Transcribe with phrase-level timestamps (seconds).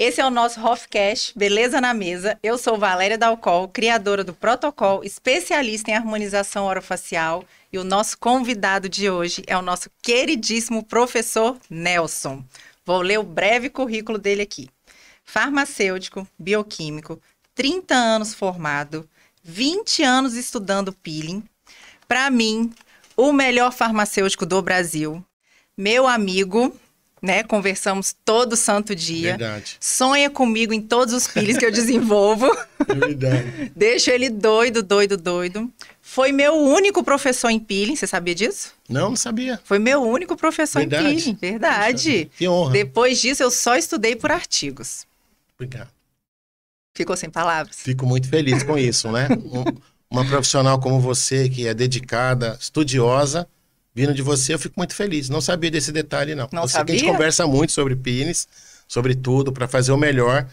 [0.00, 2.38] Esse é o nosso Hofcast, Beleza na Mesa.
[2.40, 7.44] Eu sou Valéria Dalcol, criadora do protocolo, especialista em harmonização orofacial.
[7.72, 12.44] E o nosso convidado de hoje é o nosso queridíssimo professor Nelson.
[12.86, 14.70] Vou ler o breve currículo dele aqui.
[15.24, 17.20] Farmacêutico, bioquímico,
[17.56, 19.04] 30 anos formado,
[19.42, 21.42] 20 anos estudando peeling.
[22.06, 22.72] Para mim,
[23.16, 25.24] o melhor farmacêutico do Brasil.
[25.76, 26.72] Meu amigo,
[27.22, 27.42] né?
[27.42, 29.30] Conversamos todo santo dia.
[29.36, 29.76] Verdade.
[29.80, 32.48] Sonha comigo em todos os peelings que eu desenvolvo.
[32.86, 33.72] Verdade.
[33.74, 35.70] Deixo ele doido, doido, doido.
[36.00, 38.72] Foi meu único professor em peeling, você sabia disso?
[38.88, 39.60] Não, não sabia.
[39.64, 41.06] Foi meu único professor Verdade.
[41.08, 42.30] em peeling, verdade.
[42.36, 42.72] Que honra.
[42.72, 45.06] Depois disso, eu só estudei por artigos.
[45.54, 45.90] Obrigado.
[46.96, 47.76] Ficou sem palavras?
[47.80, 49.28] Fico muito feliz com isso, né?
[49.52, 49.64] Um-
[50.10, 53.46] uma profissional como você, que é dedicada, estudiosa,
[53.98, 55.28] vindo de você, eu fico muito feliz.
[55.28, 56.48] Não sabia desse detalhe, não.
[56.52, 57.12] Não eu que a gente sabia?
[57.12, 58.46] conversa muito sobre pines,
[58.86, 60.46] sobre tudo, para fazer o melhor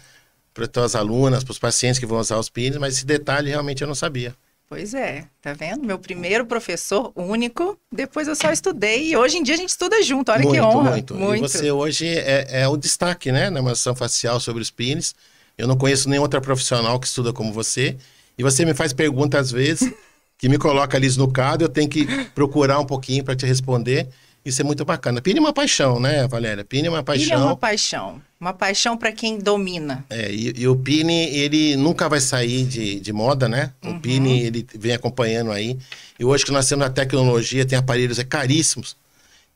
[0.52, 3.82] para tuas alunas, para os pacientes que vão usar os pines, mas esse detalhe realmente
[3.82, 4.34] eu não sabia.
[4.68, 5.86] Pois é, tá vendo?
[5.86, 10.02] Meu primeiro professor único, depois eu só estudei e hoje em dia a gente estuda
[10.02, 11.04] junto, olha muito, que honra.
[11.14, 11.36] muito.
[11.36, 15.14] E você hoje é, é o destaque, né, na maçã facial sobre os pines.
[15.56, 17.96] Eu não conheço nenhuma outra profissional que estuda como você.
[18.38, 19.94] E você me faz perguntas às vezes
[20.38, 22.06] que me coloca ali no cado, eu tenho que
[22.36, 24.10] procurar um pouquinho para te responder.
[24.46, 25.22] Isso é muito bacana.
[25.22, 26.64] Pine é uma paixão, né, Valéria?
[26.64, 27.46] Pine é uma Pine é paixão.
[27.46, 30.06] uma paixão, uma paixão para quem domina.
[30.08, 33.72] É, e, e o Pine, ele nunca vai sair de, de moda, né?
[33.84, 33.96] Uhum.
[33.96, 35.80] O Pine, ele vem acompanhando aí.
[36.20, 38.96] E hoje que nós temos a tecnologia, tem aparelhos é, caríssimos.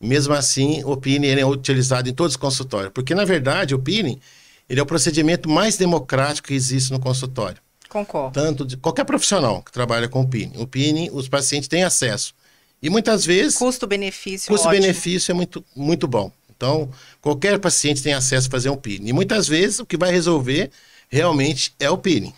[0.01, 2.91] Mesmo assim, o Pine ele é utilizado em todos os consultórios.
[2.91, 4.19] Porque, na verdade, o Pine,
[4.67, 7.61] ele é o procedimento mais democrático que existe no consultório.
[7.89, 8.31] Concordo.
[8.31, 10.53] Tanto de qualquer profissional que trabalha com o Pine.
[10.57, 12.33] O Pine, os pacientes têm acesso.
[12.81, 14.47] E muitas vezes, Custo-benefício.
[14.47, 16.31] custo-benefício é muito, muito bom.
[16.55, 19.09] Então, qualquer paciente tem acesso a fazer um Pine.
[19.09, 20.69] E muitas vezes, o que vai resolver
[21.09, 22.33] realmente é o Pine.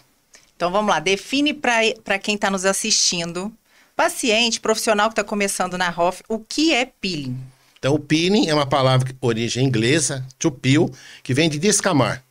[0.56, 3.52] Então vamos lá, define para quem está nos assistindo,
[3.96, 7.36] paciente, profissional que está começando na ROF, o que é peeling?
[7.80, 10.92] Então, o peeling é uma palavra de origem inglesa, to peel,
[11.24, 12.24] que vem de descamar.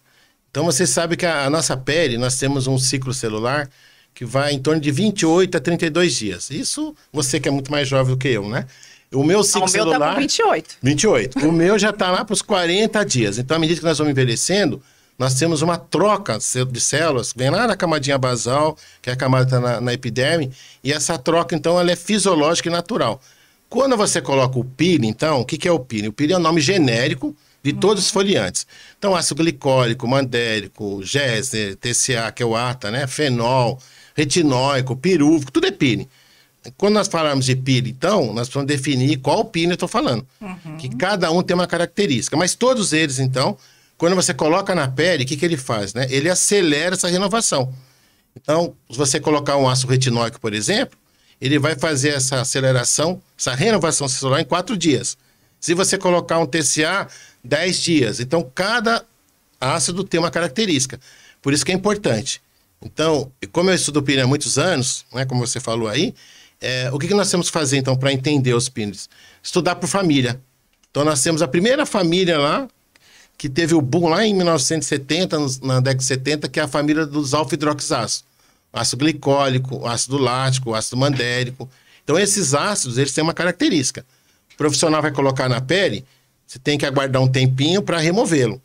[0.50, 3.68] Então, você sabe que a, a nossa pele, nós temos um ciclo celular
[4.14, 6.50] que vai em torno de 28 a 32 dias.
[6.50, 8.66] Isso, você que é muito mais jovem do que eu, né?
[9.12, 9.98] O meu Ah, ciclo o meu celular...
[9.98, 10.76] tá com 28.
[10.82, 11.38] 28.
[11.48, 13.38] O meu já está lá para os 40 dias.
[13.38, 14.80] Então, à medida que nós vamos envelhecendo,
[15.18, 19.44] nós temos uma troca de células, vem lá na camadinha basal, que é a camada
[19.46, 20.50] que está na, na epiderme,
[20.82, 23.20] e essa troca, então, ela é fisiológica e natural.
[23.68, 26.08] Quando você coloca o peeling, então, o que, que é o peeling?
[26.08, 28.66] O peeling é o nome genérico de todos os foliantes.
[28.98, 33.06] Então, ácido glicólico, mandélico, géser, TCA, que é o ATA, né?
[33.06, 33.78] Fenol,
[34.14, 36.08] retinóico, pirúvico, tudo é peeling.
[36.76, 40.26] Quando nós falamos de peeling, então, nós precisamos definir qual peeling eu estou falando.
[40.78, 42.36] Que cada um tem uma característica.
[42.36, 43.56] Mas todos eles, então,
[43.96, 45.94] quando você coloca na pele, o que, que ele faz?
[45.94, 46.06] Né?
[46.10, 47.72] Ele acelera essa renovação.
[48.36, 50.98] Então, se você colocar um ácido retinóico, por exemplo,
[51.40, 55.16] ele vai fazer essa aceleração, essa renovação celular em quatro dias.
[55.58, 57.08] Se você colocar um TCA,
[57.44, 58.20] 10 dias.
[58.20, 59.04] Então, cada
[59.60, 61.00] ácido tem uma característica.
[61.42, 62.40] Por isso que é importante.
[62.82, 66.14] Então, como eu estudo pino há muitos anos, né, como você falou aí,
[66.60, 69.08] é, o que, que nós temos que fazer, então, para entender os pinos?
[69.42, 70.40] Estudar por família.
[70.90, 72.68] Então, nós temos a primeira família lá,
[73.38, 76.68] que teve o boom lá em 1970, nos- na década de 70, que é a
[76.68, 78.24] família dos alfa-hidroxiácidos.
[78.72, 81.68] Ácido glicólico, ácido lático, ácido mandélico.
[82.04, 84.04] Então, esses ácidos, eles têm uma característica.
[84.52, 86.04] O profissional vai colocar na pele,
[86.50, 88.60] você tem que aguardar um tempinho para removê-lo.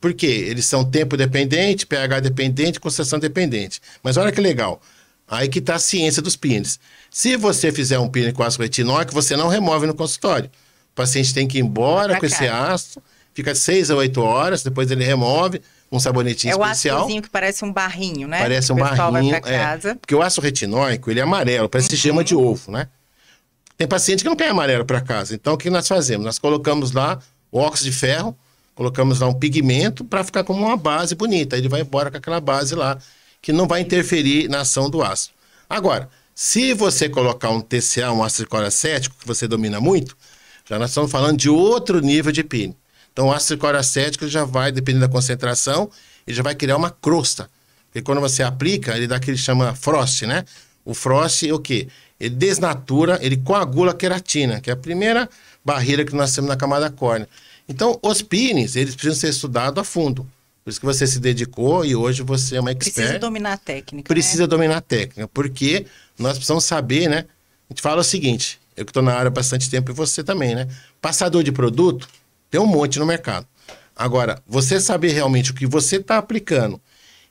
[0.00, 0.46] Por quê?
[0.48, 3.80] Eles são tempo dependente, pH dependente, concentração dependente.
[4.04, 4.80] Mas olha que legal.
[5.26, 6.78] Aí que está a ciência dos pines.
[7.10, 10.48] Se você fizer um pine com ácido retinóico, você não remove no consultório.
[10.92, 13.02] O paciente tem que ir embora com esse ácido,
[13.34, 16.98] fica seis a oito horas, depois ele remove um sabonetinho É o especial.
[16.98, 18.38] ácidozinho que parece um barrinho, né?
[18.38, 19.32] Parece um o pessoal barrinho.
[19.32, 19.58] vai pra é.
[19.58, 19.96] casa.
[19.96, 22.86] porque o ácido retinóico, ele é amarelo, parece gema de ovo, né?
[23.76, 25.34] Tem paciente que não quer amarelo para casa.
[25.34, 26.24] Então, o que nós fazemos?
[26.24, 27.18] Nós colocamos lá
[27.50, 28.36] o óxido de ferro,
[28.74, 31.56] colocamos lá um pigmento para ficar como uma base bonita.
[31.56, 32.98] Aí Ele vai embora com aquela base lá,
[33.42, 35.34] que não vai interferir na ação do ácido.
[35.68, 40.16] Agora, se você colocar um TCA, um ácido cloracético, que você domina muito,
[40.68, 42.76] já nós estamos falando de outro nível de pine.
[43.12, 45.90] Então, o ácido cloracético já vai, dependendo da concentração,
[46.26, 47.48] ele já vai criar uma crosta.
[47.86, 50.44] Porque quando você aplica, ele dá aquele que chama frost, né?
[50.84, 51.88] O frost é o quê?
[52.18, 55.28] Ele desnatura, ele coagula a queratina, que é a primeira
[55.64, 57.28] barreira que nós temos na camada córnea.
[57.68, 60.28] Então, os pines, eles precisam ser estudados a fundo.
[60.62, 62.94] Por isso que você se dedicou e hoje você é uma expert.
[62.94, 64.08] Precisa dominar a técnica.
[64.08, 64.46] Precisa né?
[64.46, 65.86] dominar a técnica, porque
[66.18, 67.26] nós precisamos saber, né?
[67.68, 70.24] A gente fala o seguinte, eu que estou na área há bastante tempo e você
[70.24, 70.66] também, né?
[71.02, 72.08] Passador de produto,
[72.50, 73.46] tem um monte no mercado.
[73.94, 76.80] Agora, você saber realmente o que você está aplicando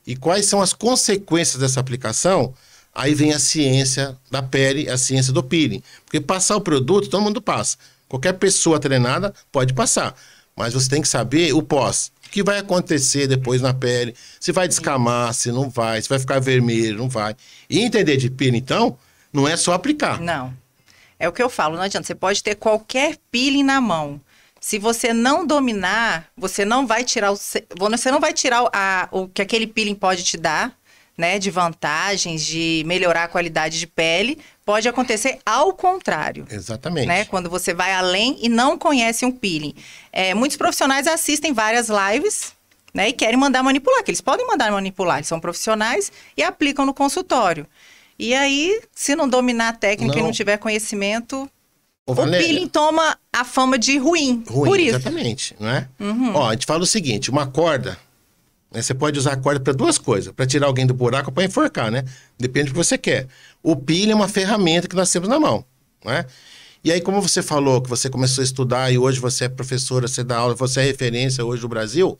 [0.06, 2.54] e quais são as consequências dessa aplicação,
[2.94, 5.82] aí vem a ciência da pele, a ciência do peeling.
[6.06, 7.78] Porque passar o produto, todo mundo passa.
[8.08, 10.16] Qualquer pessoa treinada pode passar.
[10.56, 12.12] Mas você tem que saber o pós.
[12.28, 14.16] O que vai acontecer depois na pele?
[14.40, 17.36] Se vai descamar, se não vai, se vai ficar vermelho, não vai.
[17.70, 18.98] E entender de peeling, então,
[19.32, 20.20] não é só aplicar.
[20.22, 20.54] Não.
[21.18, 22.06] É o que eu falo, não adianta.
[22.06, 24.22] Você pode ter qualquer peeling na mão.
[24.60, 29.28] Se você não dominar, você não vai tirar o, você não vai tirar a, o
[29.28, 30.74] que aquele peeling pode te dar,
[31.18, 36.46] né, de vantagens, de melhorar a qualidade de pele, pode acontecer ao contrário.
[36.50, 37.08] Exatamente.
[37.08, 39.76] Né, quando você vai além e não conhece um peeling.
[40.12, 42.54] É, muitos profissionais assistem várias lives
[42.94, 46.86] né, e querem mandar manipular, que eles podem mandar manipular, eles são profissionais e aplicam
[46.86, 47.68] no consultório.
[48.18, 50.22] E aí, se não dominar a técnica não.
[50.22, 51.50] e não tiver conhecimento,
[52.06, 54.44] o peeling toma a fama de ruim.
[54.48, 54.96] Ruim, por isso.
[54.96, 55.88] exatamente, não é?
[56.00, 56.36] Uhum.
[56.36, 57.98] Ó, a gente fala o seguinte, uma corda, né,
[58.82, 61.44] você pode usar a corda para duas coisas, para tirar alguém do buraco ou para
[61.44, 62.04] enforcar, né?
[62.40, 63.28] Depende do que você quer.
[63.62, 65.64] O peeling é uma ferramenta que nós temos na mão,
[66.04, 66.26] não é?
[66.84, 70.08] E aí, como você falou que você começou a estudar e hoje você é professora,
[70.08, 72.18] você dá aula, você é referência hoje no Brasil,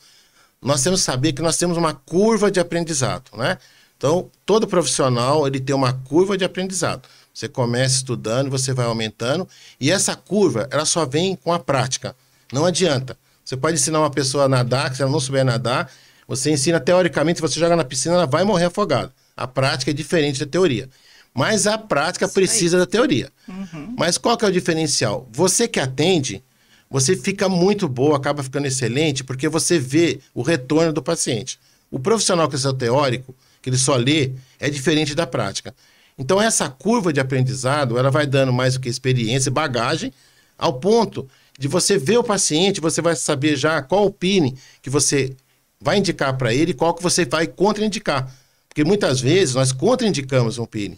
[0.62, 3.58] nós temos que saber que nós temos uma curva de aprendizado, né?
[3.98, 7.08] Então, todo profissional, ele tem uma curva de aprendizado.
[7.34, 9.48] Você começa estudando, você vai aumentando,
[9.80, 12.16] e essa curva, ela só vem com a prática.
[12.52, 13.18] Não adianta.
[13.44, 15.92] Você pode ensinar uma pessoa a nadar, se ela não souber nadar,
[16.28, 19.14] você ensina teoricamente, se você joga na piscina, ela vai morrer afogada.
[19.36, 20.90] A prática é diferente da teoria.
[21.34, 22.82] Mas a prática Isso precisa aí.
[22.82, 23.32] da teoria.
[23.48, 23.96] Uhum.
[23.98, 25.28] Mas qual que é o diferencial?
[25.32, 26.44] Você que atende,
[26.90, 31.60] você fica muito boa, acaba ficando excelente, porque você vê o retorno do paciente.
[31.90, 35.74] O profissional que é seu teórico, que ele só lê, é diferente da prática.
[36.18, 40.14] Então essa curva de aprendizado, ela vai dando mais do que experiência, bagagem,
[40.58, 41.28] ao ponto
[41.58, 45.36] de você ver o paciente, você vai saber já qual o PIN que você
[45.84, 48.32] vai indicar para ele qual que você vai contraindicar.
[48.68, 50.98] Porque muitas vezes nós contraindicamos um PIN.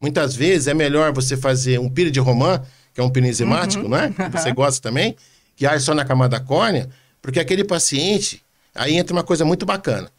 [0.00, 2.62] Muitas vezes é melhor você fazer um PIN de romã,
[2.94, 3.90] que é um PIN enzimático, uhum.
[3.90, 4.12] não é?
[4.30, 5.16] Você gosta também,
[5.56, 6.88] que age só na camada córnea,
[7.20, 8.42] porque aquele paciente,
[8.74, 10.10] aí entra uma coisa muito bacana.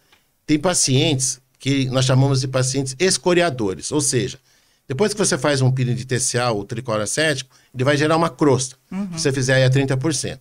[0.46, 4.40] Tem pacientes que nós chamamos de pacientes escoriadores, ou seja,
[4.88, 8.30] depois que você faz um peeling de TCA ou tricor acético, ele vai gerar uma
[8.30, 9.10] crosta, uhum.
[9.14, 10.40] se você fizer aí a 30%.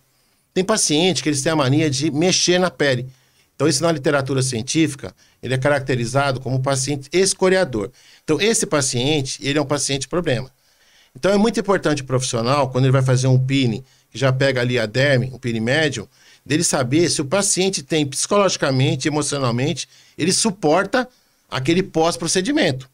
[0.53, 3.07] Tem paciente que eles têm a mania de mexer na pele.
[3.57, 7.89] Então, isso na literatura científica, ele é caracterizado como paciente escoriador.
[8.23, 10.51] Então, esse paciente, ele é um paciente problema.
[11.15, 14.61] Então, é muito importante o profissional, quando ele vai fazer um peeling, que já pega
[14.61, 16.07] ali a derme, um peeling médio,
[16.45, 21.09] dele saber se o paciente tem psicologicamente, emocionalmente, ele suporta
[21.49, 22.87] aquele pós-procedimento.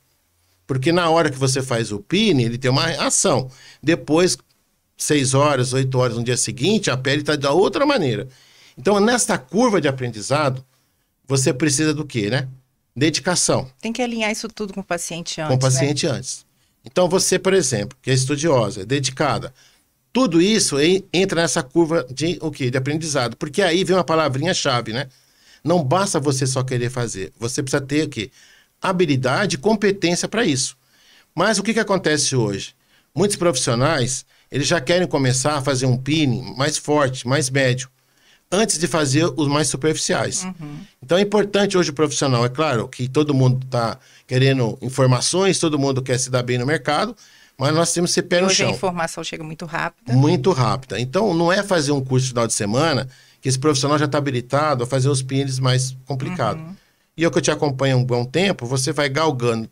[0.65, 3.51] Porque na hora que você faz o PIN, ele tem uma ação.
[3.81, 4.37] Depois,
[4.97, 8.29] seis horas, oito horas no dia seguinte, a pele está de outra maneira.
[8.77, 10.63] Então, nesta curva de aprendizado,
[11.27, 12.47] você precisa do quê, né?
[12.95, 13.69] Dedicação.
[13.81, 15.49] Tem que alinhar isso tudo com o paciente antes.
[15.49, 16.11] Com o paciente né?
[16.13, 16.45] antes.
[16.85, 19.53] Então, você, por exemplo, que é estudiosa, é dedicada,
[20.11, 20.75] tudo isso
[21.11, 22.69] entra nessa curva de o quê?
[22.69, 23.35] De aprendizado.
[23.35, 25.07] Porque aí vem uma palavrinha-chave, né?
[25.63, 27.33] Não basta você só querer fazer.
[27.39, 28.29] Você precisa ter o quê?
[28.81, 30.77] Habilidade e competência para isso.
[31.33, 32.75] Mas o que, que acontece hoje?
[33.15, 37.89] Muitos profissionais, eles já querem começar a fazer um peeling mais forte, mais médio,
[38.53, 40.43] antes de fazer os mais superficiais.
[40.43, 40.77] Uhum.
[41.01, 45.79] Então é importante hoje o profissional, é claro que todo mundo está querendo informações, todo
[45.79, 47.15] mundo quer se dar bem no mercado,
[47.57, 48.69] mas nós temos que ser pé no Hoje chão.
[48.69, 50.13] a informação chega muito rápida.
[50.13, 50.99] Muito rápida.
[50.99, 53.07] Então, não é fazer um curso de final de semana
[53.41, 56.63] que esse profissional já está habilitado a fazer os pins mais complicados.
[56.63, 56.75] Uhum.
[57.17, 59.69] E eu que eu te acompanho há um bom tempo, você vai galgando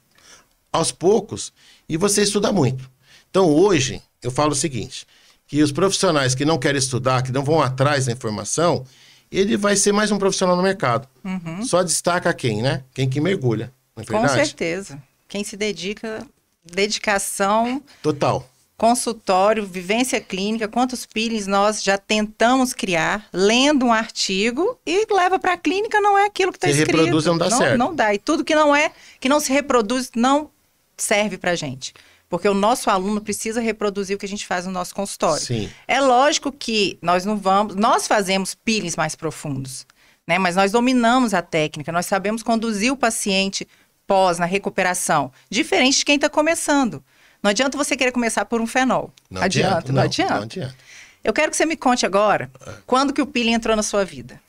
[0.72, 1.54] aos poucos
[1.88, 2.90] e você estuda muito.
[3.30, 5.06] Então, hoje, eu falo o seguinte,
[5.52, 8.86] que os profissionais que não querem estudar, que não vão atrás da informação,
[9.30, 11.06] ele vai ser mais um profissional no mercado.
[11.26, 11.62] Uhum.
[11.66, 12.86] Só destaca quem, né?
[12.94, 14.30] Quem que mergulha, não é verdade?
[14.30, 15.04] Com certeza.
[15.28, 16.26] Quem se dedica
[16.64, 17.84] dedicação.
[18.02, 18.50] Total.
[18.78, 25.56] Consultório, vivência clínica, quantos peelings nós já tentamos criar, lendo um artigo e leva para
[25.56, 26.92] a clínica, não é aquilo que está escrito.
[26.92, 27.78] Se reproduz, não dá não, certo.
[27.78, 28.14] Não dá.
[28.14, 28.90] E tudo que não é,
[29.20, 30.50] que não se reproduz, não
[30.96, 31.94] serve para gente.
[32.32, 35.44] Porque o nosso aluno precisa reproduzir o que a gente faz no nosso consultório.
[35.44, 35.70] Sim.
[35.86, 37.76] É lógico que nós não vamos.
[37.76, 39.86] Nós fazemos peelings mais profundos,
[40.26, 40.40] né?
[40.40, 43.68] Mas nós dominamos a técnica, nós sabemos conduzir o paciente
[44.08, 47.04] pós, na recuperação, diferente de quem está começando.
[47.44, 49.12] Não adianta você querer começar por um fenol.
[49.30, 50.36] Não adianta, adianta, não, não, adianta.
[50.36, 50.76] não adianta.
[51.22, 52.74] Eu quero que você me conte agora, é.
[52.88, 54.40] quando que o peeling entrou na sua vida?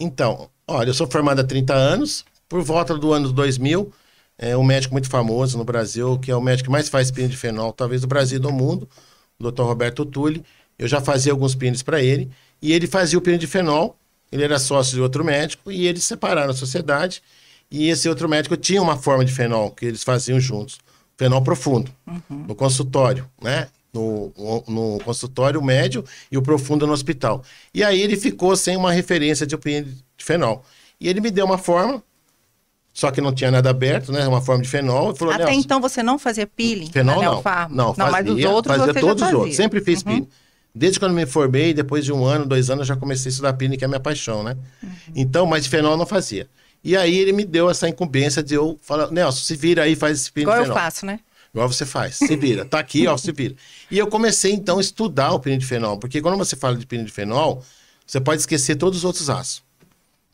[0.00, 3.92] Então, olha, eu sou formado há 30 anos, por volta do ano 2000,
[4.38, 7.28] é um médico muito famoso no Brasil, que é o médico que mais faz peeling
[7.28, 8.88] de fenol, talvez do Brasil e do mundo,
[9.38, 9.62] o Dr.
[9.62, 10.44] Roberto Tulli.
[10.78, 12.30] Eu já fazia alguns peelings para ele,
[12.62, 13.98] e ele fazia o peeling de fenol,
[14.30, 17.22] ele era sócio de outro médico e eles separaram a sociedade.
[17.70, 20.78] E esse outro médico tinha uma forma de fenol que eles faziam juntos,
[21.16, 22.44] fenol profundo, uhum.
[22.46, 23.68] no consultório, né?
[23.92, 24.32] No,
[24.68, 27.42] no, consultório médio e o profundo no hospital.
[27.74, 30.62] E aí ele ficou sem uma referência de opinião de fenol.
[31.00, 32.02] E ele me deu uma forma,
[32.98, 34.26] só que não tinha nada aberto, né?
[34.26, 35.14] Uma forma de fenol.
[35.14, 36.90] Falou, Até então você não fazia peeling?
[36.90, 37.42] Fenol não.
[37.70, 39.54] Não, fazia, mas os outros fazia todos os outros.
[39.54, 40.04] Sempre fiz uhum.
[40.04, 40.28] peeling.
[40.74, 43.52] Desde quando me formei, depois de um ano, dois anos, eu já comecei a estudar
[43.52, 44.56] peeling, que é a minha paixão, né?
[44.82, 44.90] Uhum.
[45.14, 46.48] Então, mas fenol eu não fazia.
[46.82, 50.18] E aí ele me deu essa incumbência de eu falar, Nelson, se vira aí, faz
[50.18, 50.76] esse peeling Igual fenol.
[50.76, 51.20] eu faço, né?
[51.54, 52.64] Igual você faz, se vira.
[52.64, 53.54] Tá aqui, ó, se vira.
[53.92, 56.84] E eu comecei, então, a estudar o peeling de fenol, porque quando você fala de
[56.84, 57.62] peeling de fenol,
[58.04, 59.62] você pode esquecer todos os outros ácidos.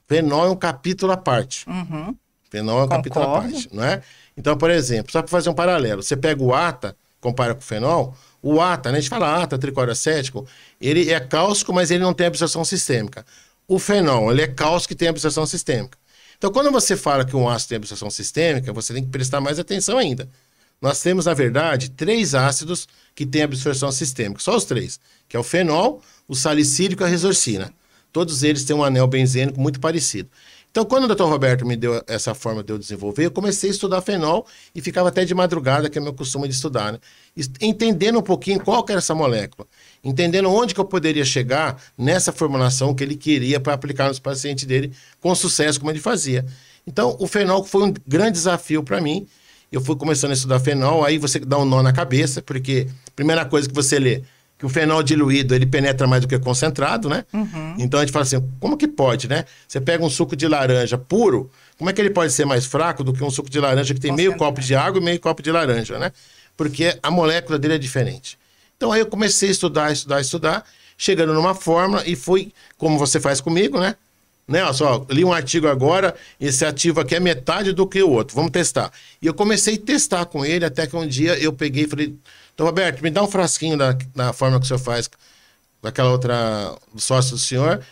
[0.08, 1.68] Fenol é um capítulo à parte.
[1.68, 2.16] Uhum.
[2.54, 3.02] Fenol é um Concordo.
[3.02, 4.00] capítulo à parte, não é?
[4.36, 7.64] Então, por exemplo, só para fazer um paralelo, você pega o ATA, compara com o
[7.64, 10.46] fenol, o ATA, né, a gente fala ATA, tricórdio acético,
[10.80, 13.24] ele é cáustico, mas ele não tem absorção sistêmica.
[13.66, 15.98] O fenol, ele é cáustico e tem absorção sistêmica.
[16.36, 19.58] Então, quando você fala que um ácido tem absorção sistêmica, você tem que prestar mais
[19.58, 20.28] atenção ainda.
[20.80, 25.40] Nós temos, na verdade, três ácidos que têm absorção sistêmica, só os três, que é
[25.40, 27.72] o fenol, o salicílico e a resorcina.
[28.12, 30.28] Todos eles têm um anel benzênico muito parecido.
[30.74, 31.22] Então, quando o Dr.
[31.22, 35.08] Roberto me deu essa forma de eu desenvolver, eu comecei a estudar fenol e ficava
[35.08, 36.98] até de madrugada, que é meu costume de estudar, né?
[37.60, 39.68] Entendendo um pouquinho qual era essa molécula,
[40.02, 44.64] entendendo onde que eu poderia chegar nessa formulação que ele queria para aplicar nos pacientes
[44.64, 46.44] dele com sucesso, como ele fazia.
[46.84, 49.28] Então, o fenol foi um grande desafio para mim.
[49.70, 53.10] Eu fui começando a estudar fenol, aí você dá um nó na cabeça, porque a
[53.12, 54.24] primeira coisa que você lê,
[54.64, 57.24] que o fenol diluído ele penetra mais do que concentrado, né?
[57.32, 57.76] Uhum.
[57.78, 59.44] Então a gente fala assim, como que pode, né?
[59.68, 63.04] Você pega um suco de laranja puro, como é que ele pode ser mais fraco
[63.04, 65.42] do que um suco de laranja que tem meio copo de água e meio copo
[65.42, 66.10] de laranja, né?
[66.56, 68.38] Porque a molécula dele é diferente.
[68.76, 70.64] Então aí eu comecei a estudar, estudar, estudar,
[70.96, 73.96] chegando numa fórmula e fui, como você faz comigo, né?
[74.46, 78.10] Né, olha só, li um artigo agora, esse ativo aqui é metade do que o
[78.10, 78.90] outro, vamos testar.
[79.20, 82.14] E eu comecei a testar com ele, até que um dia eu peguei e falei,
[82.54, 85.10] então, Roberto, me dá um frasquinho da, da forma que o senhor faz,
[85.82, 87.84] daquela outra sócio do senhor.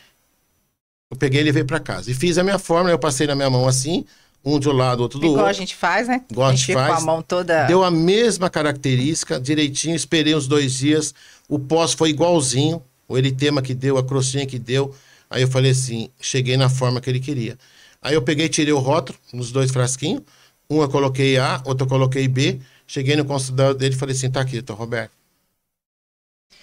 [1.10, 2.10] Eu peguei ele e veio para casa.
[2.10, 4.06] E fiz a minha fórmula, eu passei na minha mão assim,
[4.44, 5.40] um de um lado, outro do Igual outro.
[5.40, 6.24] Igual a gente faz, né?
[6.30, 6.94] Igual a gente, faz.
[6.94, 7.66] com a mão toda...
[7.66, 11.12] Deu a mesma característica, direitinho, esperei uns dois dias.
[11.48, 14.94] O pós foi igualzinho, o eritema que deu, a crossinha que deu.
[15.28, 17.58] Aí eu falei assim, cheguei na forma que ele queria.
[18.00, 20.22] Aí eu peguei, tirei o rótulo nos dois frasquinhos.
[20.70, 22.60] Um eu coloquei A, outro eu coloquei B.
[22.92, 25.12] Cheguei no consultório dele e falei assim: tá aqui, doutor Roberto.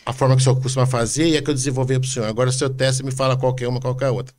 [0.06, 2.28] A forma que o senhor costuma fazer e é que eu desenvolvi para o senhor.
[2.28, 4.36] Agora, o seu teste me fala qualquer uma, qualquer outra.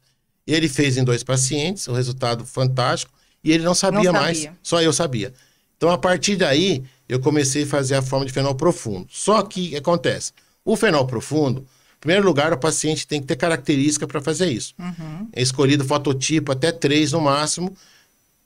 [0.47, 4.21] Ele fez em dois pacientes, o um resultado fantástico, e ele não sabia, não sabia
[4.21, 5.35] mais, só eu sabia.
[5.77, 9.09] Então, a partir daí, eu comecei a fazer a forma de fenol profundo.
[9.11, 10.33] Só que, o que acontece?
[10.65, 14.75] O fenol profundo, em primeiro lugar, o paciente tem que ter característica para fazer isso.
[14.79, 15.29] Uhum.
[15.33, 17.77] É escolhido fototipo até três no máximo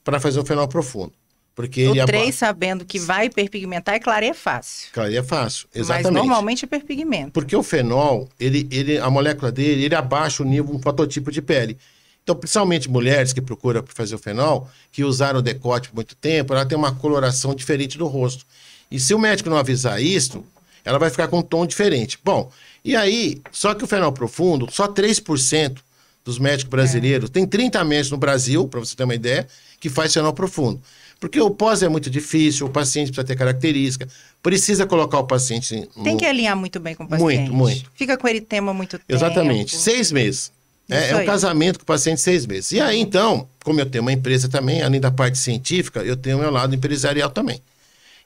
[0.02, 1.12] para fazer o fenol profundo.
[1.54, 4.88] Porque o 3 sabendo que vai hiperpigmentar, é claro, é fácil.
[4.92, 6.12] Claro, é fácil, exatamente.
[6.12, 7.30] Mas normalmente é hiperpigmento.
[7.30, 11.40] Porque o fenol, ele, ele, a molécula dele, ele abaixa o nível, um fototipo de
[11.40, 11.78] pele.
[12.24, 16.54] Então, principalmente mulheres que procuram fazer o fenol, que usaram o decote por muito tempo,
[16.54, 18.44] ela tem uma coloração diferente do rosto.
[18.90, 20.42] E se o médico não avisar isso,
[20.84, 22.18] ela vai ficar com um tom diferente.
[22.24, 22.50] Bom,
[22.84, 25.78] e aí, só que o fenol profundo, só 3%
[26.24, 27.32] dos médicos brasileiros, é.
[27.32, 29.46] tem 30 médicos no Brasil, para você ter uma ideia,
[29.78, 30.80] que faz fenol profundo.
[31.20, 34.08] Porque o pós é muito difícil, o paciente precisa ter característica,
[34.42, 35.88] precisa colocar o paciente.
[35.96, 36.04] No...
[36.04, 37.50] Tem que alinhar muito bem com o paciente.
[37.50, 37.90] Muito, muito.
[37.94, 39.12] Fica com eritema muito tempo.
[39.12, 39.76] Exatamente.
[39.76, 40.52] Seis meses.
[40.88, 42.72] É, é, um casamento com o paciente seis meses.
[42.72, 46.36] E aí, então, como eu tenho uma empresa também, além da parte científica, eu tenho
[46.36, 47.60] o meu lado empresarial também.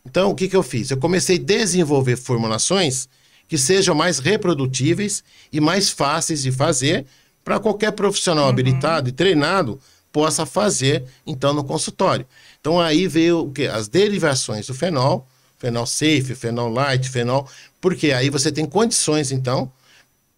[0.05, 0.91] Então, o que, que eu fiz?
[0.91, 3.09] Eu comecei a desenvolver formulações
[3.47, 7.07] que sejam mais reprodutíveis e mais fáceis de fazer
[7.45, 8.51] para qualquer profissional uhum.
[8.51, 9.81] habilitado e treinado
[10.13, 12.27] possa fazer, então, no consultório.
[12.61, 13.67] Então aí veio o quê?
[13.67, 15.27] As derivações do fenol,
[15.59, 17.49] fenol safe, fenol light, fenol,
[17.81, 19.71] porque aí você tem condições, então,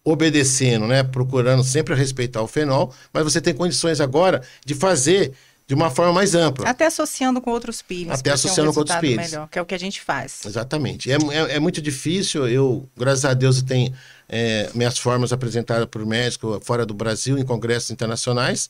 [0.03, 5.33] obedecendo, né, procurando sempre respeitar o fenol, mas você tem condições agora de fazer
[5.67, 6.67] de uma forma mais ampla.
[6.67, 8.11] Até associando com outros pires.
[8.11, 9.31] Até associando um com outros pires.
[9.31, 10.41] Melhor, que é o que a gente faz.
[10.45, 11.09] Exatamente.
[11.09, 12.45] É, é, é muito difícil.
[12.45, 13.93] Eu, graças a Deus, eu tenho
[14.27, 18.69] é, minhas formas apresentadas por médico fora do Brasil, em congressos internacionais.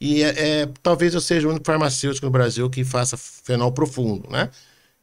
[0.00, 4.30] E é, é, talvez eu seja o único farmacêutico no Brasil que faça fenol profundo,
[4.30, 4.48] né?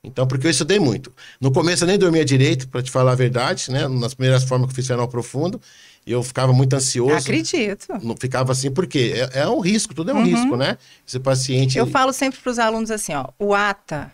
[0.04, 1.12] Então, porque eu estudei muito.
[1.42, 3.88] No começo eu nem dormia direito, para te falar a verdade, né?
[3.88, 5.60] Nas primeiras formas que eu fiz fenol profundo,
[6.06, 7.16] eu ficava muito ansioso.
[7.16, 7.88] Acredito.
[8.04, 10.24] Não ficava assim, porque é, é um risco, tudo é um uhum.
[10.24, 10.78] risco, né?
[11.08, 11.78] Esse paciente.
[11.78, 14.12] Eu falo sempre para os alunos assim, ó, o ATA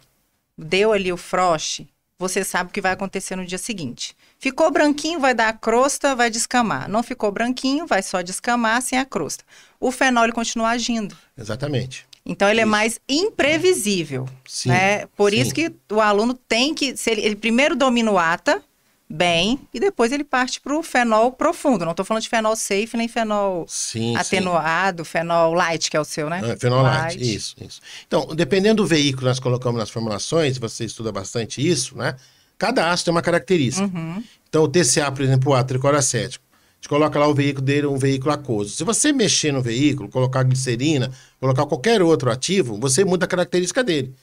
[0.57, 1.85] deu ali o frost,
[2.21, 4.15] você sabe o que vai acontecer no dia seguinte.
[4.39, 6.87] Ficou branquinho, vai dar a crosta, vai descamar.
[6.87, 9.43] Não ficou branquinho, vai só descamar sem a crosta.
[9.79, 11.17] O fenol continua agindo.
[11.37, 12.05] Exatamente.
[12.23, 15.07] Então ele é mais imprevisível, Sim, né?
[15.07, 15.39] Por sim.
[15.39, 18.63] isso que o aluno tem que, se ele, ele primeiro domina o ATA
[19.11, 21.83] bem e depois ele parte para o fenol profundo.
[21.83, 24.15] Não estou falando de fenol safe nem fenol Sim, sim.
[24.15, 26.41] atenuado, fenol light que é o seu, né?
[26.43, 27.81] É, fenolite, isso, isso.
[28.07, 32.15] Então, dependendo do veículo que nós colocamos nas formulações, você estuda bastante isso, né?
[32.57, 33.85] Cada aço tem uma característica.
[33.85, 34.23] Uhum.
[34.47, 37.87] Então, o TCA, por exemplo, o A, tricoracético, a gente coloca lá o veículo dele,
[37.87, 38.75] um veículo aquoso.
[38.75, 43.83] Se você mexer no veículo, colocar glicerina, colocar qualquer outro ativo, você muda a característica
[43.83, 44.13] dele.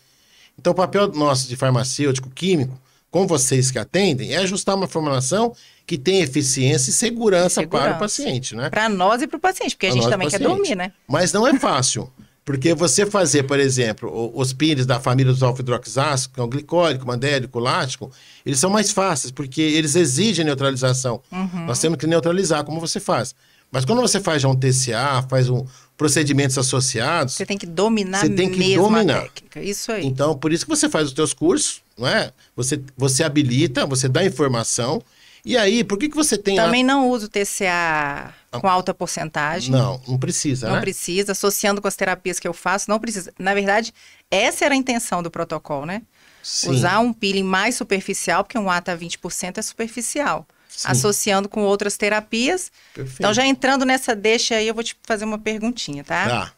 [0.59, 2.79] Então, o papel nosso de farmacêutico, químico,
[3.11, 5.55] com vocês que atendem, é ajustar uma formulação
[5.87, 7.97] que tem eficiência e segurança, para Segurança.
[7.97, 8.69] o paciente, né?
[8.69, 10.93] Para nós e para o paciente, porque a Pra gente nós, também quer dormir, né?
[11.07, 12.11] Mas não é fácil.
[12.45, 17.07] Porque você fazer, por exemplo, os pires da família dos alfa-hidroxiácidos, que é o glicólico,
[17.07, 18.11] mandélico, lático,
[18.45, 21.21] eles são mais fáceis, porque eles exigem neutralização.
[21.31, 21.67] Uhum.
[21.67, 23.35] Nós temos que neutralizar, como você faz.
[23.71, 25.63] Mas quando você faz já um TCA, faz um
[25.99, 29.19] procedimentos associados, Você tem que dominar Você tem que dominar.
[29.19, 29.61] a técnica.
[29.61, 30.07] Isso aí.
[30.07, 32.31] então por isso que você faz os teus cursos, não é?
[32.57, 35.03] Você, você habilita, você dá informação,
[35.45, 36.59] e aí, por que, que você tem...
[36.59, 39.71] a- Também não uso TCA com alta porcentagem.
[39.73, 40.81] Não, não precisa, Não né?
[40.81, 43.33] precisa, associando com as terapias que eu faço, não precisa.
[43.39, 43.93] Na verdade,
[44.31, 46.03] essa era a intenção do protocolo, né?
[46.43, 46.71] Sim.
[46.71, 50.47] Usar um peeling mais superficial, porque um ATA 20% é superficial.
[50.79, 50.93] Sim.
[50.93, 52.71] Associando com outras terapias.
[52.95, 53.19] Perfeito.
[53.19, 56.29] Então, já entrando nessa deixa aí, eu vou te fazer uma perguntinha, tá?
[56.29, 56.53] Tá.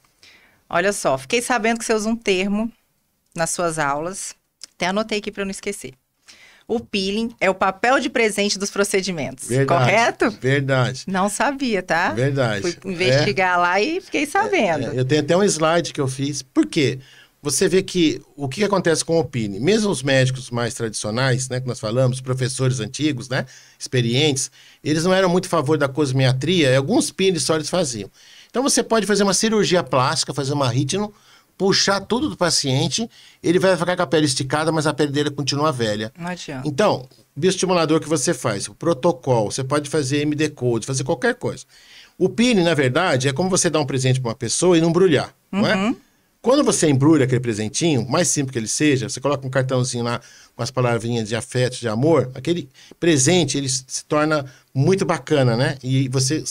[0.69, 2.71] Olha só, fiquei sabendo que você usa um termo
[3.35, 4.35] nas suas aulas.
[4.77, 5.95] Até anotei aqui para não esquecer.
[6.69, 9.49] O peeling é o papel de presente dos procedimentos.
[9.49, 9.85] Verdade.
[9.85, 10.31] Correto?
[10.33, 11.05] Verdade.
[11.07, 12.11] Não sabia, tá?
[12.11, 12.61] Verdade.
[12.61, 14.93] Fui investigar lá e fiquei sabendo.
[14.93, 16.43] É, eu tenho até um slide que eu fiz.
[16.43, 17.01] Por quê?
[17.43, 19.61] Você vê que o que acontece com o PIN?
[19.61, 23.47] Mesmo os médicos mais tradicionais, né, que nós falamos, professores antigos, né,
[23.79, 24.51] experientes,
[24.85, 28.11] eles não eram muito a favor da cosmiatria, e alguns PINs só eles faziam.
[28.51, 31.13] Então você pode fazer uma cirurgia plástica, fazer uma ritino,
[31.57, 33.09] puxar tudo do paciente,
[33.43, 36.13] ele vai ficar com a pele esticada, mas a pele dele continua velha.
[36.19, 36.67] Não adianta.
[36.67, 41.65] Então, bioestimulador que você faz, o protocolo, você pode fazer MD Code, fazer qualquer coisa.
[42.19, 44.91] O PIN, na verdade, é como você dar um presente para uma pessoa e não
[44.91, 45.95] embrulhar, não é?
[46.43, 50.21] Quando você embrulha aquele presentinho, mais simples que ele seja, você coloca um cartãozinho lá
[50.57, 55.77] com as palavrinhas de afeto, de amor, aquele presente, ele se torna muito bacana, né?
[55.83, 56.43] E você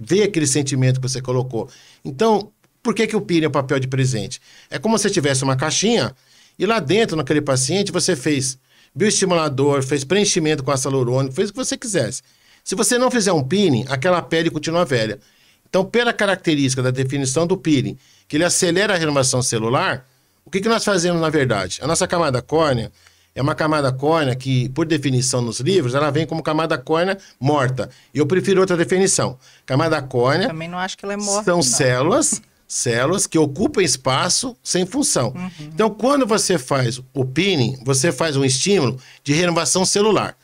[0.00, 1.68] vê aquele sentimento que você colocou.
[2.02, 2.50] Então,
[2.82, 4.40] por que, que o PIN é o papel de presente?
[4.70, 6.14] É como se tivesse uma caixinha
[6.58, 8.58] e lá dentro, naquele paciente, você fez
[8.94, 12.22] bioestimulador, fez preenchimento com ácido hialurônico, fez o que você quisesse.
[12.64, 15.20] Se você não fizer um peeling, aquela pele continua velha.
[15.68, 17.96] Então, pela característica da definição do peeling,
[18.28, 20.06] que ele acelera a renovação celular,
[20.44, 21.80] o que, que nós fazemos na verdade?
[21.82, 22.92] A nossa camada córnea
[23.34, 27.88] é uma camada córnea que, por definição nos livros, ela vem como camada córnea morta.
[28.12, 29.38] E eu prefiro outra definição.
[29.64, 31.44] Camada córnea Também não acho que ela é morta.
[31.44, 31.62] são não.
[31.62, 35.32] células, células que ocupam espaço sem função.
[35.36, 35.50] Uhum.
[35.60, 40.36] Então, quando você faz o pinning, você faz um estímulo de renovação celular.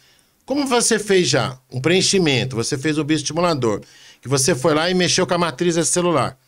[0.47, 3.81] Como você fez já um preenchimento, você fez o bioestimulador,
[4.21, 6.39] que você foi lá e mexeu com a matriz celular.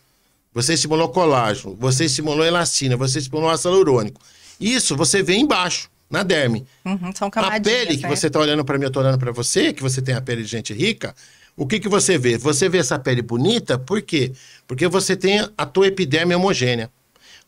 [0.57, 4.19] Você estimulou colágeno, você estimulou elastina, você estimulou ácido hialurônico.
[4.59, 6.65] Isso você vê embaixo, na derme.
[6.83, 8.09] Uhum, são A pele que né?
[8.09, 10.41] você está olhando para mim, eu estou olhando para você, que você tem a pele
[10.41, 11.13] de gente rica,
[11.55, 12.39] o que, que você vê?
[12.39, 14.31] Você vê essa pele bonita, por quê?
[14.65, 16.89] Porque você tem a tua epiderme homogênea.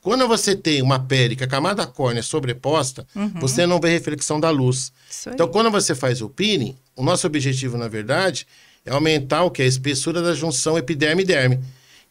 [0.01, 3.07] Quando você tem uma pele que a camada córnea é sobreposta,
[3.41, 4.93] você não vê reflexão da luz.
[5.33, 8.45] Então, quando você faz o peeling, o nosso objetivo, na verdade,
[8.85, 9.63] é aumentar o que?
[9.63, 11.59] A espessura da junção epiderme-derme.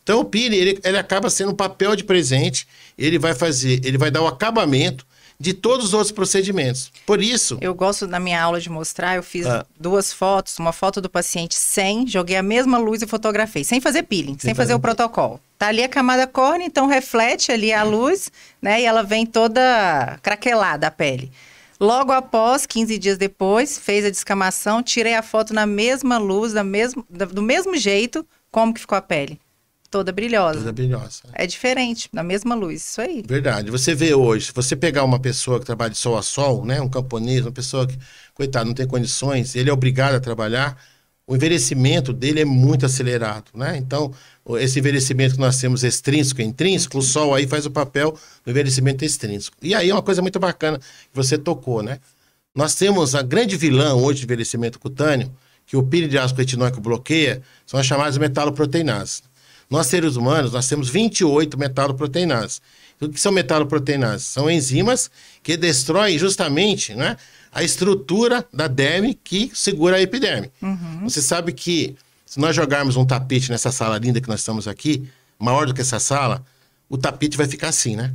[0.08, 2.66] Então, o peeling, ele, ele acaba sendo um papel de presente,
[2.96, 5.06] ele vai fazer, ele vai dar o acabamento
[5.38, 6.90] de todos os outros procedimentos.
[7.04, 9.66] Por isso, Eu gosto na minha aula de mostrar, eu fiz Ah.
[9.78, 14.04] duas fotos, uma foto do paciente sem, joguei a mesma luz e fotografei, sem fazer
[14.04, 15.38] peeling, sem, fazer o protocolo.
[15.58, 18.80] Tá ali a camada córnea, então reflete ali a luz, né?
[18.80, 21.30] E ela vem toda craquelada a pele.
[21.78, 26.64] Logo após, 15 dias depois, fez a descamação, tirei a foto na mesma luz, da
[26.64, 29.38] mesmo, do mesmo jeito, como que ficou a pele?
[29.90, 30.56] Toda brilhosa.
[30.56, 31.22] Coisa brilhosa.
[31.32, 33.22] É diferente, na mesma luz, isso aí.
[33.26, 33.70] Verdade.
[33.70, 36.88] Você vê hoje, você pegar uma pessoa que trabalha de sol a sol, né, um
[36.88, 37.98] camponês, uma pessoa que,
[38.34, 40.78] coitado, não tem condições, ele é obrigado a trabalhar,
[41.26, 43.76] o envelhecimento dele é muito acelerado, né?
[43.76, 44.12] Então,
[44.58, 48.50] esse envelhecimento que nós temos extrínseco e intrínseco, o sol aí faz o papel do
[48.50, 49.54] envelhecimento extrínseco.
[49.60, 51.98] E aí é uma coisa muito bacana que você tocou, né?
[52.54, 55.30] Nós temos a grande vilã hoje de envelhecimento cutâneo,
[55.66, 55.86] que o
[56.22, 59.22] ácido retinóico bloqueia, são as chamadas metaloproteinases.
[59.70, 62.62] Nós, seres humanos, nós temos 28 metaloproteinases.
[63.00, 64.26] O que são metaloproteinases?
[64.26, 65.10] São enzimas
[65.42, 67.16] que destroem justamente né,
[67.52, 70.50] a estrutura da derme que segura a epiderme.
[70.62, 71.00] Uhum.
[71.04, 75.08] Você sabe que se nós jogarmos um tapete nessa sala linda que nós estamos aqui,
[75.38, 76.44] maior do que essa sala,
[76.88, 78.12] o tapete vai ficar assim, né?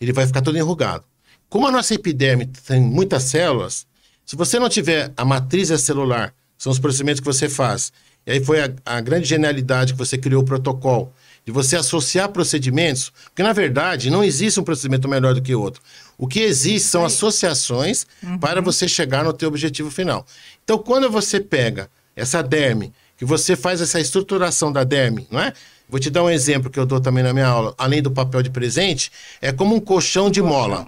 [0.00, 1.04] Ele vai ficar todo enrugado.
[1.48, 3.86] Como a nossa epiderme tem muitas células,
[4.24, 7.92] se você não tiver a matriz celular, são os procedimentos que você faz,
[8.26, 11.12] e aí foi a, a grande genialidade que você criou o protocolo,
[11.44, 15.80] de você associar procedimentos, porque na verdade não existe um procedimento melhor do que outro.
[16.18, 18.38] O que existe são associações uhum.
[18.38, 20.26] para você chegar no teu objetivo final.
[20.62, 25.52] Então, quando você pega essa derme, que você faz essa estruturação da derme, não é?
[25.88, 28.42] Vou te dar um exemplo que eu dou também na minha aula, além do papel
[28.42, 30.86] de presente, é como um colchão de mola.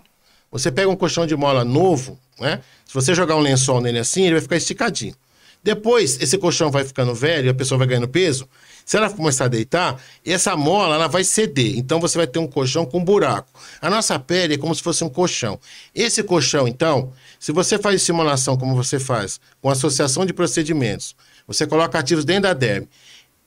[0.53, 2.61] Você pega um colchão de mola novo, né?
[2.85, 5.15] Se você jogar um lençol nele assim, ele vai ficar esticadinho.
[5.63, 8.49] Depois, esse colchão vai ficando velho, a pessoa vai ganhando peso.
[8.85, 11.77] Se ela começar a deitar, essa mola ela vai ceder.
[11.77, 13.49] Então você vai ter um colchão com buraco.
[13.81, 15.61] A nossa pele é como se fosse um colchão.
[15.95, 21.15] Esse colchão, então, se você faz simulação como você faz, com associação de procedimentos,
[21.47, 22.89] você coloca ativos dentro da derme.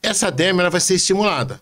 [0.02, 1.60] Essa derme ela vai ser estimulada.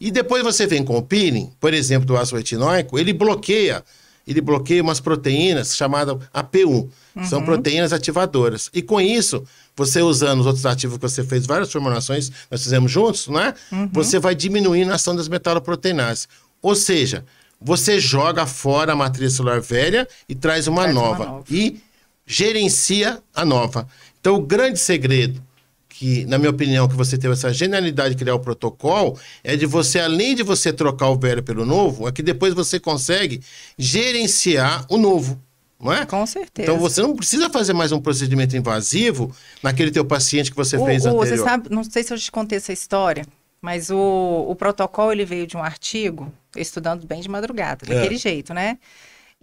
[0.00, 3.84] E depois você vem com o peeling, por exemplo, do ácido retinóico, ele bloqueia
[4.26, 6.66] ele bloqueia umas proteínas chamadas AP1.
[6.66, 7.24] Uhum.
[7.24, 8.70] São proteínas ativadoras.
[8.72, 9.44] E com isso,
[9.76, 13.54] você usando os outros ativos que você fez, várias formulações, nós fizemos juntos, né?
[13.70, 13.88] Uhum.
[13.92, 16.28] Você vai diminuindo a ação das metaloproteinases.
[16.60, 17.24] Ou seja,
[17.60, 21.44] você joga fora a matriz celular velha e traz uma, traz nova, uma nova.
[21.50, 21.80] E
[22.26, 23.86] gerencia a nova.
[24.20, 25.42] Então, o grande segredo
[25.88, 29.66] que, na minha opinião, que você teve essa genialidade de criar o protocolo, é de
[29.66, 33.40] você, além de você trocar o velho pelo novo, é que depois você consegue
[33.78, 35.40] gerenciar o novo.
[35.82, 36.06] Não é?
[36.06, 36.70] Com certeza.
[36.70, 40.84] Então você não precisa fazer mais um procedimento invasivo naquele teu paciente que você o,
[40.84, 41.26] fez o, anterior.
[41.26, 43.26] Você sabe, não sei se eu te contei essa história,
[43.60, 48.18] mas o, o protocolo ele veio de um artigo, estudando bem de madrugada, daquele é.
[48.18, 48.78] jeito, né?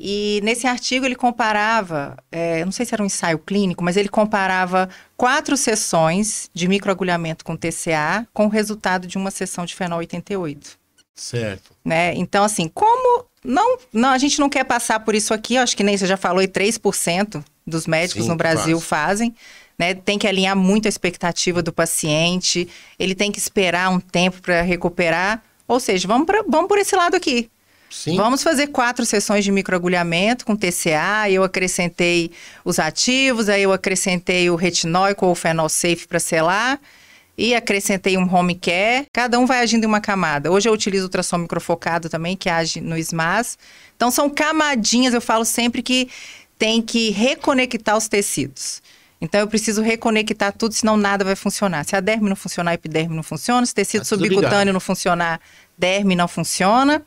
[0.01, 4.07] E nesse artigo ele comparava, é, não sei se era um ensaio clínico, mas ele
[4.07, 9.99] comparava quatro sessões de microagulhamento com TCA com o resultado de uma sessão de fenol
[9.99, 10.79] 88.
[11.19, 11.71] Certo.
[11.83, 12.13] Né?
[12.15, 15.83] Então, assim, como não, não, a gente não quer passar por isso aqui, acho que
[15.83, 19.07] nem você já falou, e 3% dos médicos Sim, no Brasil faz.
[19.07, 19.35] fazem.
[19.77, 19.93] Né?
[19.93, 24.61] Tem que alinhar muito a expectativa do paciente, ele tem que esperar um tempo para
[24.61, 25.43] recuperar.
[25.67, 27.49] Ou seja, vamos, pra, vamos por esse lado aqui.
[27.89, 28.15] Sim.
[28.17, 31.29] Vamos fazer quatro sessões de microagulhamento com TCA.
[31.29, 32.31] Eu acrescentei
[32.63, 36.79] os ativos, aí eu acrescentei o retinóico ou o fenol safe para selar
[37.39, 39.07] e acrescentei um home care.
[39.13, 40.51] Cada um vai agindo em uma camada.
[40.51, 43.57] Hoje eu utilizo ultrassom microfocado também, que age no SMAS.
[43.95, 46.09] Então são camadinhas, eu falo sempre que
[46.57, 48.83] tem que reconectar os tecidos.
[49.21, 51.85] Então eu preciso reconectar tudo, senão nada vai funcionar.
[51.85, 53.65] Se a derme não funcionar, a epiderme não funciona.
[53.65, 55.39] Se o tecido tá subcutâneo não funcionar,
[55.77, 57.01] derme não funciona.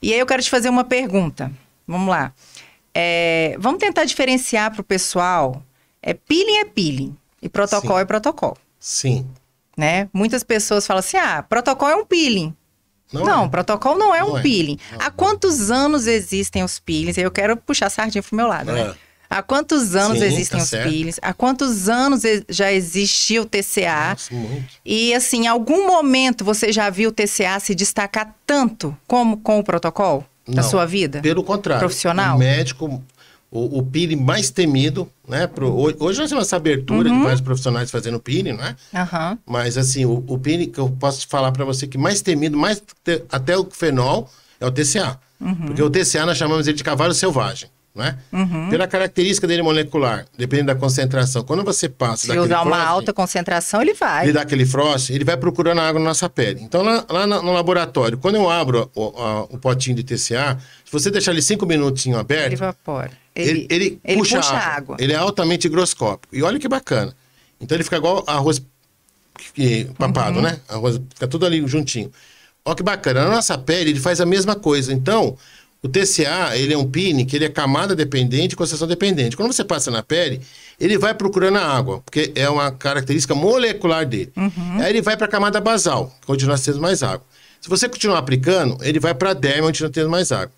[0.00, 1.52] E aí eu quero te fazer uma pergunta.
[1.86, 2.32] Vamos lá.
[2.94, 5.62] É, vamos tentar diferenciar para o pessoal.
[6.02, 8.00] É peeling é peeling e protocolo Sim.
[8.00, 8.56] é protocolo.
[8.78, 9.26] Sim.
[9.80, 10.10] Né?
[10.12, 12.54] Muitas pessoas falam assim: ah, protocolo é um peeling.
[13.10, 13.48] Não, não é.
[13.48, 14.42] protocolo não é não um é.
[14.42, 14.78] peeling.
[14.92, 14.98] Não.
[15.00, 17.16] Há quantos anos existem os peelings?
[17.16, 18.82] Eu quero puxar a sardinha pro meu lado, né?
[18.82, 18.94] é.
[19.30, 20.90] Há quantos anos Sim, existem tá os certo.
[20.90, 21.18] peelings?
[21.22, 24.10] Há quantos anos já existia o TCA?
[24.10, 24.66] Nossa, muito.
[24.84, 29.58] E assim, em algum momento você já viu o TCA se destacar tanto como com
[29.58, 31.22] o protocolo na sua vida?
[31.22, 31.78] Pelo contrário.
[31.78, 32.36] Profissional?
[32.36, 33.02] O médico,
[33.50, 33.82] o, o
[34.16, 35.46] mais temido, né?
[35.46, 37.18] Pro, hoje nós temos essa abertura uhum.
[37.18, 38.76] de vários profissionais fazendo peeling, né?
[38.94, 39.38] Uhum.
[39.46, 43.24] Mas assim, o, o que eu posso falar para você que mais temido, mais te,
[43.30, 45.18] até o fenol, é o TCA.
[45.40, 45.54] Uhum.
[45.66, 48.18] Porque o TCA nós chamamos ele de cavalo selvagem né?
[48.32, 48.70] Uhum.
[48.70, 51.42] Pela característica dele molecular, dependendo da concentração.
[51.42, 54.26] Quando você passa Se usar uma alta concentração, ele vai.
[54.26, 56.60] Ele dá aquele frost, ele vai procurando água na nossa pele.
[56.62, 60.92] Então, lá, lá no laboratório, quando eu abro o, a, o potinho de TCA, se
[60.92, 62.46] você deixar ele cinco minutinhos aberto...
[62.46, 63.10] Ele evapora.
[63.34, 64.76] Ele, ele, ele, ele puxa, puxa água.
[64.76, 64.96] água.
[65.00, 66.34] Ele é altamente higroscópico.
[66.34, 67.14] E olha que bacana.
[67.60, 68.62] Então, ele fica igual arroz
[69.98, 70.42] papado, uhum.
[70.42, 70.60] né?
[70.68, 72.10] Arroz, fica tudo ali juntinho.
[72.64, 73.24] Olha que bacana.
[73.24, 74.92] Na nossa pele, ele faz a mesma coisa.
[74.92, 75.36] Então...
[75.82, 79.36] O TCA, ele é um PIN que ele é camada dependente e concessão dependente.
[79.36, 80.40] Quando você passa na pele,
[80.78, 84.30] ele vai procurando a água, porque é uma característica molecular dele.
[84.36, 84.80] Uhum.
[84.80, 87.24] Aí ele vai para a camada basal, onde nós temos mais água.
[87.60, 90.52] Se você continuar aplicando, ele vai para a derma, onde nós temos mais água.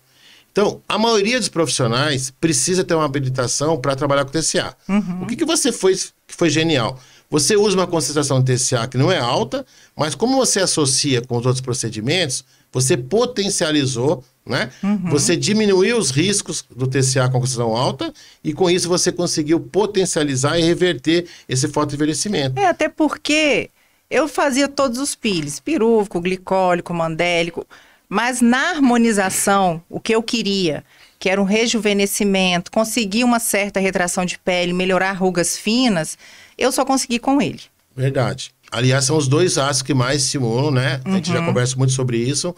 [0.51, 4.75] Então, a maioria dos profissionais precisa ter uma habilitação para trabalhar com TCA.
[4.87, 5.23] Uhum.
[5.23, 6.99] O que, que você fez que foi genial?
[7.29, 9.65] Você usa uma concentração de TCA que não é alta,
[9.97, 14.69] mas como você associa com os outros procedimentos, você potencializou, né?
[14.83, 15.09] Uhum.
[15.09, 20.59] Você diminuiu os riscos do TCA com concentração alta e com isso você conseguiu potencializar
[20.59, 22.59] e reverter esse fotoenvelhecimento.
[22.59, 23.69] É, até porque
[24.09, 27.65] eu fazia todos os piles, pirúvico, glicólico, mandélico,
[28.09, 30.83] mas na harmonização, o que eu queria
[31.19, 36.17] que era um rejuvenescimento, conseguir uma certa retração de pele, melhorar rugas finas,
[36.57, 37.61] eu só consegui com ele.
[37.95, 38.51] Verdade.
[38.69, 40.99] Aliás, são os dois ácidos que mais estimulam, né?
[41.05, 41.45] A gente já Uhum.
[41.45, 42.53] conversa muito sobre isso.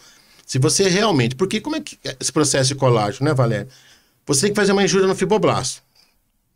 [0.45, 1.35] Se você realmente.
[1.35, 3.67] Porque como é que é esse processo de colágeno, né, Valéria?
[4.27, 5.81] Você tem que fazer uma injúria no fibroblasto.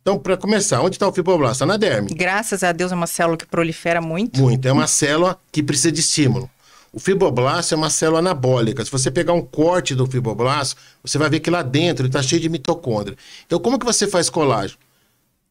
[0.02, 1.56] Então, para começar, onde está o fibroblasto?
[1.56, 2.08] Está na derme.
[2.14, 4.40] Graças a Deus é uma célula que prolifera muito.
[4.40, 4.66] Muito.
[4.66, 6.48] É uma célula que precisa de estímulo.
[6.92, 8.84] O fibroblasto é uma célula anabólica.
[8.84, 12.22] Se você pegar um corte do fibroblasto, você vai ver que lá dentro ele está
[12.22, 13.16] cheio de mitocôndria.
[13.46, 14.78] Então, como que você faz colágeno?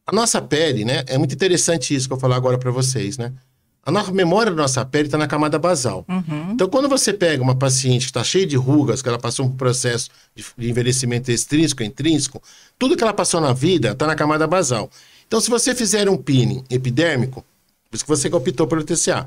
[0.06, 1.04] A nossa pele, né?
[1.06, 3.32] É muito interessante isso que eu vou falar agora para vocês, né?
[3.84, 6.04] A nossa memória da nossa pele está na camada basal.
[6.52, 9.50] Então, quando você pega uma paciente que está cheia de rugas, que ela passou um
[9.50, 12.42] processo de, envelhecimento extrínseco, intrínseco,
[12.78, 14.90] tudo que ela passou na vida está na camada basal.
[15.26, 17.44] Então, se você fizer um peeling epidérmico,
[17.90, 19.24] por isso que você optou pelo TCA,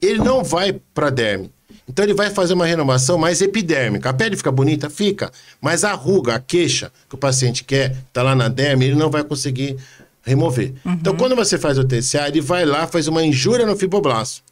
[0.00, 1.50] ele não vai para a derme.
[1.88, 4.10] Então, ele vai fazer uma renovação mais epidérmica.
[4.10, 4.90] A pele fica bonita?
[4.90, 5.30] Fica.
[5.60, 9.10] Mas a ruga, a queixa que o paciente quer, está lá na derme, ele não
[9.10, 9.76] vai conseguir
[10.22, 10.72] remover.
[10.86, 14.42] Então, quando você faz o TCA, ele vai lá, faz uma injúria no fibroblasto.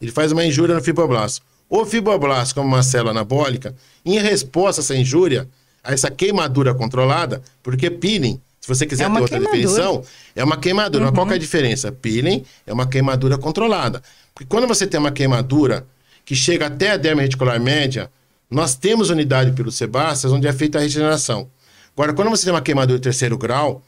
[0.00, 1.42] Ele faz uma injúria no fibroblasto.
[1.68, 5.48] O fibroblasto, como uma célula anabólica, em resposta a essa injúria,
[5.82, 9.62] a essa queimadura controlada, porque peeling, se você quiser É ter outra queimadura.
[9.62, 10.02] definição,
[10.34, 11.04] é uma queimadura.
[11.06, 11.90] Mas qual é a diferença?
[11.90, 14.02] Peeling é uma queimadura controlada.
[14.34, 15.86] Porque quando você tem uma queimadura
[16.24, 18.10] que chega até a derme reticular média,
[18.50, 21.48] nós temos unidade pelos sebáceos onde é feita a regeneração.
[21.96, 23.82] Agora, quando você tem uma queimadura de terceiro grau,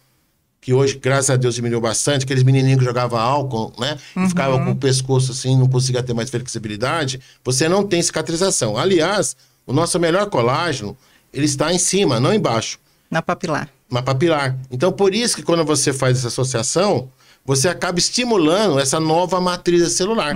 [0.61, 3.97] que hoje, graças a Deus, diminuiu bastante, aqueles menininhos que jogavam álcool, né?
[4.17, 8.77] E ficavam com o pescoço assim, não conseguia ter mais flexibilidade, você não tem cicatrização.
[8.77, 10.97] Aliás, o nosso melhor colágeno,
[11.33, 12.79] ele está em cima, não embaixo,
[13.11, 13.69] Na papilar.
[13.91, 14.57] uma papilar.
[14.71, 17.09] Então, por isso que quando você faz essa associação,
[17.47, 20.35] você acaba estimulando essa nova matriz celular.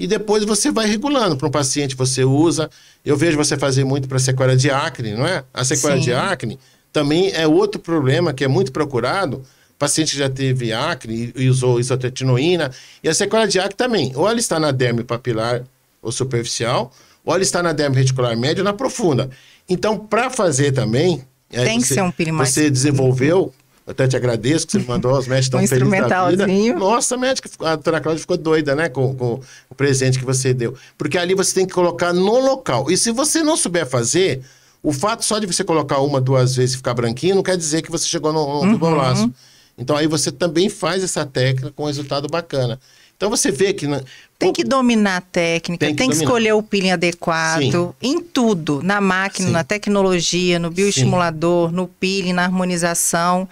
[0.00, 1.36] E depois você vai regulando.
[1.36, 2.70] Para um paciente, você usa.
[3.04, 5.44] Eu vejo você fazer muito para sequela de acne, não é?
[5.52, 6.00] A sequela Sim.
[6.02, 6.58] de acne
[6.96, 9.42] também é outro problema que é muito procurado.
[9.78, 12.70] Paciente que já teve acne e usou isotretinoína.
[13.04, 14.12] E a sequela de acne também.
[14.16, 15.62] Ou ela está na derme papilar
[16.00, 16.90] ou superficial,
[17.22, 19.28] ou ela está na derme reticular média ou na profunda.
[19.68, 21.22] Então, para fazer também.
[21.52, 23.52] aí Tem que você- ser um peeling mais- Você desenvolveu.
[23.86, 26.06] Eu até te agradeço que você me mandou os médicos tão Um felizes da vida.
[26.44, 26.78] instrumentalzinho.
[26.78, 30.52] Nossa, a médica, a doutora Cláudia ficou doida, né, com, com o presente que você
[30.54, 30.74] deu.
[30.98, 32.90] Porque ali você tem que colocar no local.
[32.90, 34.40] E se você não souber fazer,
[34.88, 37.82] o fato só de você colocar uma, duas vezes e ficar branquinho, não quer dizer
[37.82, 38.72] que você chegou no, no Uhum.
[38.74, 39.34] fibroblasto.
[39.76, 42.78] Então aí você também faz essa técnica com resultado bacana.
[43.16, 43.86] Então você vê que...
[43.86, 44.00] na-
[44.38, 46.22] Tem que dominar a técnica, Tem tem que que, dominar.
[46.24, 49.52] escolher o peeling adequado, em tudo, na máquina, Sim.
[49.52, 53.48] na tecnologia, no bioestimulador, no peeling, na harmonização.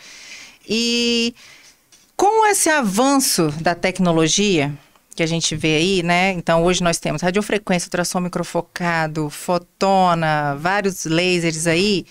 [0.68, 1.34] E
[2.16, 4.72] com esse avanço da tecnologia
[5.14, 6.32] que a gente vê aí, né?
[6.32, 12.04] Então hoje nós temos radiofrequência, ultrassom microfocado, fotona, vários lasers aí.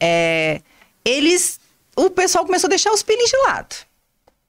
[0.00, 0.60] é,
[1.04, 1.58] eles,
[1.96, 3.74] o pessoal começou a deixar os peelings de lado.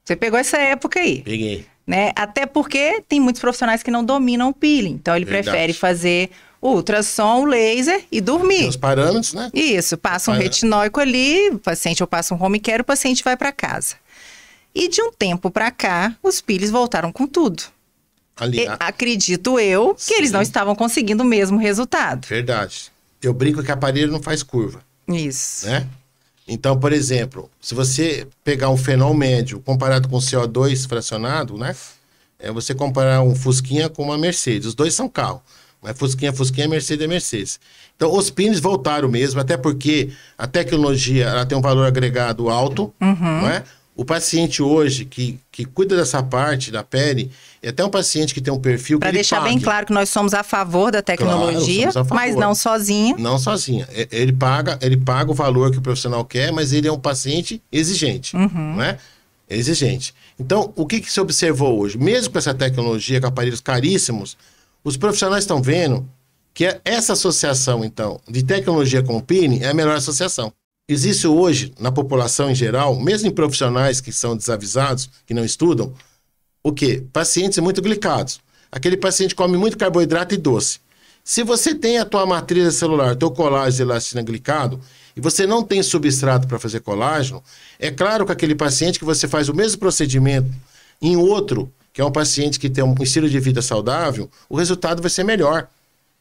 [0.03, 1.65] Você pegou essa época aí Peguei.
[1.85, 2.11] né?
[2.15, 4.93] Até porque tem muitos profissionais que não dominam o peeling.
[4.93, 5.49] Então ele Verdade.
[5.49, 8.59] prefere fazer o ultrassom, o laser e dormir.
[8.59, 9.49] Tem os parâmetros, né?
[9.53, 13.37] Isso, passa um retinóico ali, o paciente ou passa um home care, o paciente vai
[13.37, 13.95] para casa.
[14.75, 17.63] E de um tempo para cá, os peelings voltaram com tudo.
[18.39, 20.33] Ali, a- acredito eu que eles Sim.
[20.33, 22.25] não estavam conseguindo o mesmo resultado.
[22.27, 22.91] Verdade.
[23.21, 24.81] Eu brinco que aparelho não faz curva.
[25.07, 25.65] Isso.
[25.65, 25.87] né?
[26.47, 31.75] Então, por exemplo, se você pegar um fenol médio comparado com CO2 fracionado, né?
[32.39, 34.67] É você comparar um Fusquinha com uma Mercedes.
[34.69, 35.41] Os dois são carro.
[35.81, 37.59] Mas Fusquinha Fusquinha, Mercedes é Mercedes.
[37.95, 42.93] Então, os pins voltaram mesmo, até porque a tecnologia ela tem um valor agregado alto,
[43.01, 43.15] Uhum.
[43.41, 43.63] não é?
[43.99, 47.29] O paciente hoje que, que cuida dessa parte da pele,
[47.61, 49.63] é até um paciente que tem um perfil que Para deixar bem pague.
[49.65, 52.15] claro que nós somos a favor da tecnologia, a favor.
[52.15, 53.17] mas não sozinho.
[53.19, 53.85] Não sozinha.
[53.91, 56.97] E- Ele paga, ele paga o valor que o profissional quer, mas ele é um
[56.99, 58.97] paciente exigente, não é?
[59.49, 60.13] Exigente.
[60.39, 61.97] Então, o que, que se observou hoje?
[61.97, 64.37] Mesmo com essa tecnologia, com aparelhos caríssimos,
[64.81, 66.07] os profissionais estão vendo
[66.53, 70.53] que é- essa associação, então, de tecnologia com o peeling é a melhor associação.
[70.91, 75.93] Existe hoje, na população em geral, mesmo em profissionais que são desavisados, que não estudam,
[76.63, 77.03] o quê?
[77.13, 78.39] Pacientes muito glicados.
[78.71, 80.79] Aquele paciente come muito carboidrato e doce.
[81.23, 84.81] Se você tem a tua matriz celular, teu colágeno e elastina glicado,
[85.15, 87.43] e você não tem substrato para fazer colágeno,
[87.77, 90.51] é claro que aquele paciente que você faz o mesmo procedimento
[90.99, 95.03] em outro, que é um paciente que tem um estilo de vida saudável, o resultado
[95.03, 95.67] vai ser melhor.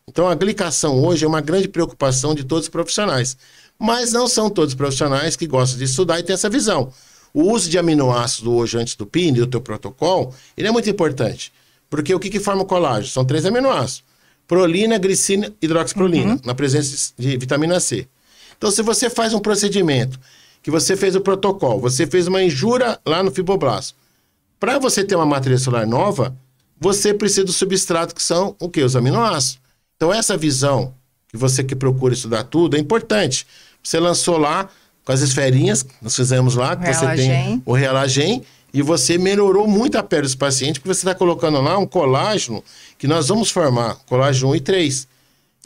[0.07, 3.37] Então a glicação hoje é uma grande preocupação de todos os profissionais.
[3.81, 6.93] Mas não são todos os profissionais que gostam de estudar e têm essa visão.
[7.33, 11.53] O uso de aminoácido hoje antes do PIN, do teu protocolo, ele é muito importante.
[11.89, 13.07] Porque o que, que forma o colágeno?
[13.07, 14.03] São três aminoácidos.
[14.47, 18.09] Prolina, glicina, hidroxiprolina, na presença de vitamina C.
[18.57, 20.19] Então, se você faz um procedimento,
[20.63, 23.95] que você fez o protocolo, você fez uma injura lá no fibroblasto,
[24.59, 26.37] para você ter uma matriz celular nova,
[26.81, 28.83] você precisa do substrato que são o que?
[28.83, 29.61] Os aminoácidos.
[29.97, 30.95] Então, essa visão
[31.29, 33.47] que você que procura estudar tudo é importante.
[33.89, 34.69] Você lançou lá
[35.03, 38.43] com as esferinhas, nós fizemos lá, que você tem o Realagen,
[38.75, 42.63] e você melhorou muito a pele dos pacientes, porque você está colocando lá um colágeno
[42.99, 45.09] que nós vamos formar, colágeno 1 e 3.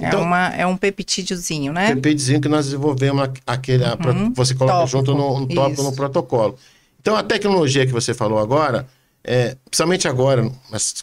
[0.01, 1.89] É então, é, uma, é um peptídeozinho, né?
[1.89, 4.33] Peptídeozinho que nós desenvolvemos aquele, uhum.
[4.33, 4.99] você coloca tópico.
[4.99, 6.57] junto no, no tópico, no protocolo.
[7.01, 8.87] Então, a tecnologia que você falou agora,
[9.25, 10.95] é, principalmente agora, nas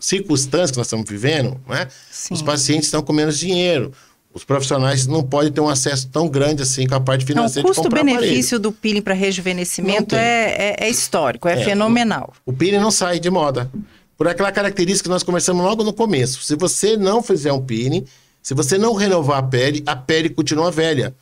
[0.00, 1.86] circunstâncias que nós estamos vivendo, né?
[2.28, 3.92] os pacientes estão com menos dinheiro.
[4.36, 7.66] Os profissionais não podem ter um acesso tão grande assim com a parte financeira.
[7.66, 12.34] Não, o custo-benefício do peeling para rejuvenescimento é, é, é, histórico, é, é fenomenal.
[12.44, 13.70] O, o peeling não sai de moda.
[14.14, 16.42] Por aquela característica que nós conversamos logo no começo.
[16.42, 18.04] Se você não fizer um peeling,
[18.42, 21.14] se você não renovar a pele, a pele continua velha.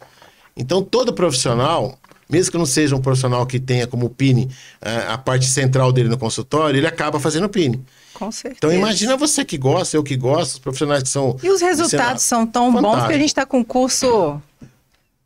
[0.56, 1.96] Então, todo profissional,
[2.28, 4.48] mesmo que não seja um profissional que tenha como PIN
[4.82, 7.80] eh, a parte central dele no consultório, ele acaba fazendo PIN.
[8.14, 8.58] Com certeza.
[8.58, 11.36] Então imagina você que gosta, eu que gosto, os profissionais que são.
[11.42, 12.96] E os resultados são tão Fantástico.
[12.96, 14.40] bons que a gente está com o curso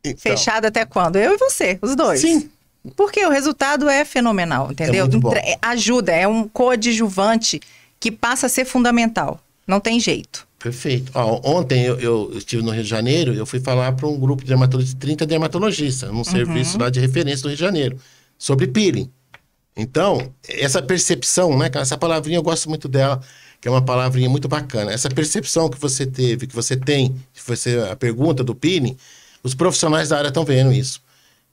[0.04, 1.16] então, fechado até quando?
[1.16, 2.20] Eu e você, os dois.
[2.20, 2.50] Sim.
[2.96, 5.04] Porque o resultado é fenomenal, entendeu?
[5.04, 5.32] É muito bom.
[5.60, 7.60] Ajuda, é um coadjuvante
[8.00, 9.40] que passa a ser fundamental.
[9.66, 10.48] Não tem jeito.
[10.58, 11.12] Perfeito.
[11.14, 14.42] Ó, ontem eu, eu, estive no Rio de Janeiro, eu fui falar para um grupo
[14.42, 16.24] de dermatologistas, 30 dermatologistas, num uhum.
[16.24, 17.98] serviço lá de referência do Rio de Janeiro,
[18.36, 19.10] sobre peeling.
[19.78, 23.20] Então, essa percepção, né, essa palavrinha eu gosto muito dela,
[23.60, 24.92] que é uma palavrinha muito bacana.
[24.92, 28.96] Essa percepção que você teve, que você tem, que você a pergunta do peeling,
[29.40, 31.00] os profissionais da área estão vendo isso.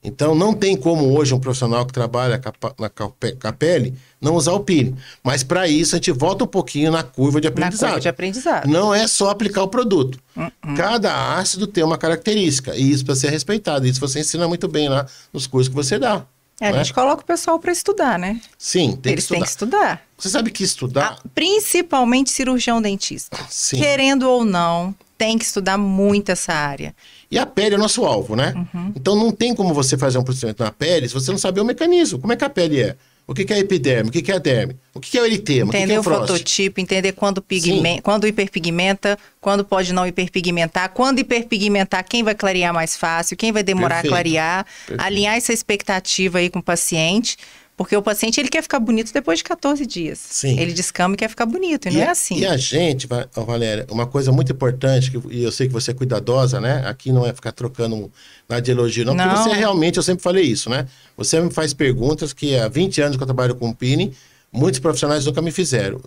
[0.03, 2.39] Então, não tem como hoje um profissional que trabalha
[2.79, 4.95] na, com a pele não usar o peeling.
[5.23, 7.81] Mas, para isso, a gente volta um pouquinho na curva de aprendizado.
[7.81, 8.67] Na curva de aprendizado.
[8.67, 10.19] Não é só aplicar o produto.
[10.35, 10.77] Uh -uh.
[10.77, 12.75] Cada ácido tem uma característica.
[12.75, 13.87] E isso para ser respeitado.
[13.87, 16.23] Isso você ensina muito bem lá nos cursos que você dá.
[16.59, 16.77] É, a né?
[16.77, 18.39] gente coloca o pessoal para estudar, né?
[18.57, 19.37] Sim, tem Eles que estudar.
[19.37, 20.01] têm que estudar.
[20.17, 21.17] Você sabe que estudar...
[21.19, 23.37] Ah, principalmente cirurgião dentista.
[23.49, 23.77] Sim.
[23.77, 26.95] Querendo ou não, tem que estudar muito essa área.
[27.29, 28.53] E a pele é nosso alvo, né?
[28.55, 28.93] Uhum.
[28.95, 31.65] Então não tem como você fazer um procedimento na pele se você não saber o
[31.65, 32.19] mecanismo.
[32.19, 32.95] Como é que a pele é?
[33.27, 34.09] O que, é epiderme?
[34.09, 34.75] O que, é derme?
[34.93, 35.69] O que, é o eritema?
[35.69, 40.05] Entender o, que é o, o fototipo, entender quando, pigmenta, quando hiperpigmenta, quando pode não
[40.05, 44.13] hiperpigmentar, quando hiperpigmentar, quem vai clarear mais fácil, quem vai demorar Perfeito.
[44.13, 45.01] a clarear, Perfeito.
[45.01, 47.35] alinhar essa expectativa aí com o paciente
[47.77, 50.17] porque o paciente ele quer ficar bonito depois de 14 dias.
[50.19, 50.57] Sim.
[50.59, 52.39] Ele descama e quer ficar bonito, e, e não é assim.
[52.39, 55.93] E a gente, Valéria, uma coisa muito importante, que, e eu sei que você é
[55.93, 56.87] cuidadosa, né?
[56.87, 58.11] Aqui não é ficar trocando
[58.47, 60.87] nada de elogio, não, não, porque você realmente, eu sempre falei isso, né?
[61.17, 64.13] Você me faz perguntas que há 20 anos que eu trabalho com o Pini,
[64.51, 65.99] muitos profissionais nunca me fizeram.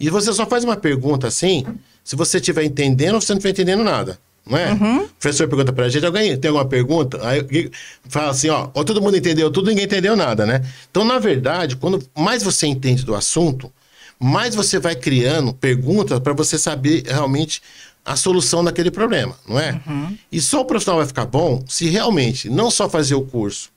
[0.00, 1.64] E você só faz uma pergunta assim,
[2.02, 4.72] se você estiver entendendo ou você não estiver entendendo nada não é?
[4.72, 5.04] Uhum.
[5.04, 7.18] O professor pergunta pra gente, alguém tem alguma pergunta?
[7.26, 7.70] Aí
[8.08, 10.62] fala assim, ó, ou todo mundo entendeu tudo, ninguém entendeu nada, né?
[10.90, 13.72] Então, na verdade, quando mais você entende do assunto,
[14.18, 17.62] mais você vai criando perguntas para você saber realmente
[18.04, 19.80] a solução daquele problema, não é?
[19.86, 20.16] Uhum.
[20.30, 23.70] E só o profissional vai ficar bom se realmente não só fazer o curso,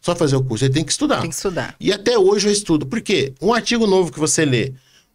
[0.00, 1.20] só fazer o curso, ele tem que estudar.
[1.20, 1.74] Tem que estudar.
[1.78, 2.86] E até hoje eu estudo.
[2.86, 3.34] Por quê?
[3.42, 4.72] Um artigo novo que você lê,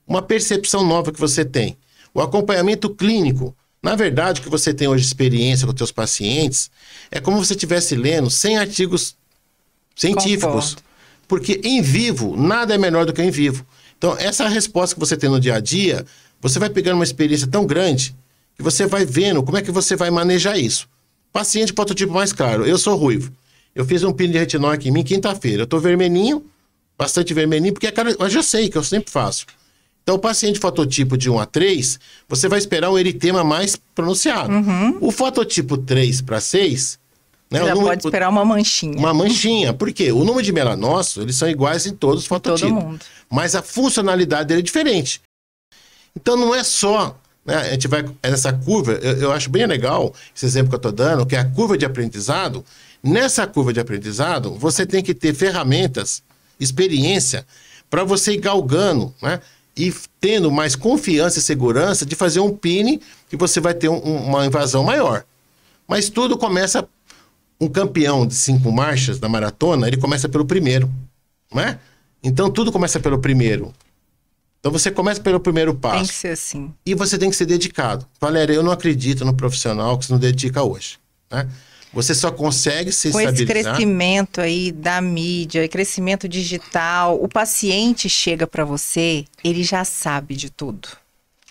[0.07, 1.77] uma percepção nova que você tem,
[2.13, 6.71] o acompanhamento clínico, na verdade, o que você tem hoje experiência com os seus pacientes
[7.11, 9.17] é como se você estivesse lendo 100 artigos
[9.93, 10.69] científicos.
[10.69, 10.83] Concordo.
[11.27, 13.65] Porque em vivo, nada é melhor do que em vivo.
[13.97, 16.05] Então, essa resposta que você tem no dia a dia,
[16.39, 18.15] você vai pegando uma experiência tão grande
[18.55, 20.87] que você vai vendo como é que você vai manejar isso.
[21.33, 22.65] Paciente prototipo mais claro.
[22.65, 23.33] Eu sou ruivo.
[23.75, 25.63] Eu fiz um pino de retinol aqui em mim quinta-feira.
[25.63, 26.45] Eu tô vermelhinho,
[26.97, 29.45] bastante vermelhinho, porque é cara, eu já sei que eu sempre faço.
[30.03, 34.53] Então, o paciente fototipo de 1 a 3, você vai esperar um eritema mais pronunciado.
[34.53, 34.97] Uhum.
[34.99, 36.99] O fototipo 3 para 6,
[37.49, 38.97] né, já número, pode esperar uma manchinha.
[38.97, 39.73] Uma manchinha.
[39.73, 40.11] Por quê?
[40.11, 42.69] O número de melanócitos, eles são iguais em todos os fototipos.
[42.69, 42.99] Todo mundo.
[43.31, 45.21] Mas a funcionalidade dele é diferente.
[46.15, 47.17] Então, não é só...
[47.45, 50.77] Né, a gente vai nessa curva, eu, eu acho bem legal esse exemplo que eu
[50.77, 52.63] estou dando, que é a curva de aprendizado.
[53.01, 56.23] Nessa curva de aprendizado, você tem que ter ferramentas,
[56.59, 57.45] experiência,
[57.89, 59.39] para você ir galgando, né?
[59.75, 63.97] E tendo mais confiança e segurança de fazer um pine que você vai ter um,
[63.97, 65.25] uma invasão maior.
[65.87, 66.87] Mas tudo começa.
[67.61, 70.91] Um campeão de cinco marchas da maratona, ele começa pelo primeiro,
[71.53, 71.79] não é?
[72.21, 73.73] Então tudo começa pelo primeiro.
[74.59, 75.97] Então você começa pelo primeiro passo.
[75.97, 76.73] Tem que ser assim.
[76.85, 78.05] E você tem que ser dedicado.
[78.19, 80.97] Valéria, eu não acredito no profissional que se não dedica hoje.
[81.31, 81.47] Né?
[81.93, 88.47] Você só consegue se Com esse crescimento aí da mídia, crescimento digital, o paciente chega
[88.47, 90.89] para você, ele já sabe de tudo.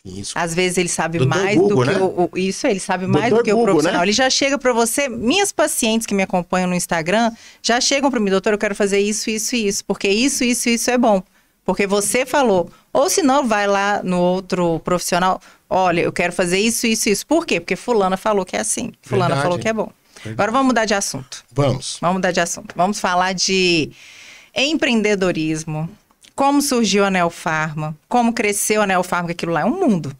[0.05, 0.37] Isso.
[0.37, 1.27] Às vezes ele sabe Dr.
[1.27, 2.01] mais Google, do que né?
[2.01, 4.01] o, isso, ele sabe mais do que o Google, profissional.
[4.01, 4.05] né?
[4.05, 7.31] Ele já chega para você, minhas pacientes que me acompanham no Instagram,
[7.63, 10.69] já chegam para mim, doutor, eu quero fazer isso, isso e isso, porque isso, isso,
[10.69, 11.23] isso é bom.
[11.65, 12.69] Porque você falou.
[12.93, 15.41] Ou se não, vai lá no outro profissional,
[15.71, 17.25] olha, eu quero fazer isso, isso, isso.
[17.25, 17.61] Por quê?
[17.61, 18.93] Porque fulana falou que é assim.
[19.01, 19.43] Fulana Verdade.
[19.43, 19.93] falou que é bom.
[20.25, 21.45] Agora vamos mudar de assunto.
[21.51, 21.99] Vamos.
[22.01, 22.75] Vamos mudar de assunto.
[22.77, 23.91] Vamos falar de
[24.55, 25.89] empreendedorismo,
[26.35, 30.15] como surgiu a Neofarma, como cresceu a Neofarma, que aquilo lá é um mundo,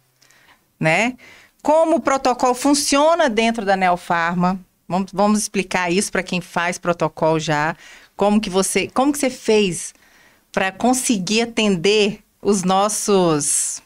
[0.79, 1.15] né?
[1.61, 4.59] Como o protocolo funciona dentro da Neofarma.
[4.87, 7.75] Vamos, vamos explicar isso para quem faz protocolo já.
[8.15, 9.93] Como que você, como que você fez
[10.51, 13.81] para conseguir atender os nossos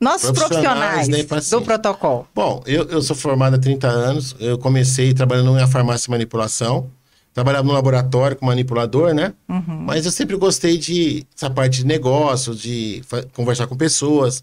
[0.00, 1.66] nossos Profissionais, profissionais, né, do pacientes.
[1.66, 2.28] protocolo?
[2.34, 4.36] Bom, eu, eu sou formado há 30 anos.
[4.38, 6.90] Eu comecei trabalhando em farmácia de manipulação.
[7.34, 9.32] Trabalhava no laboratório com manipulador, né?
[9.46, 14.42] Mas eu sempre gostei de essa parte de negócio, de conversar com pessoas.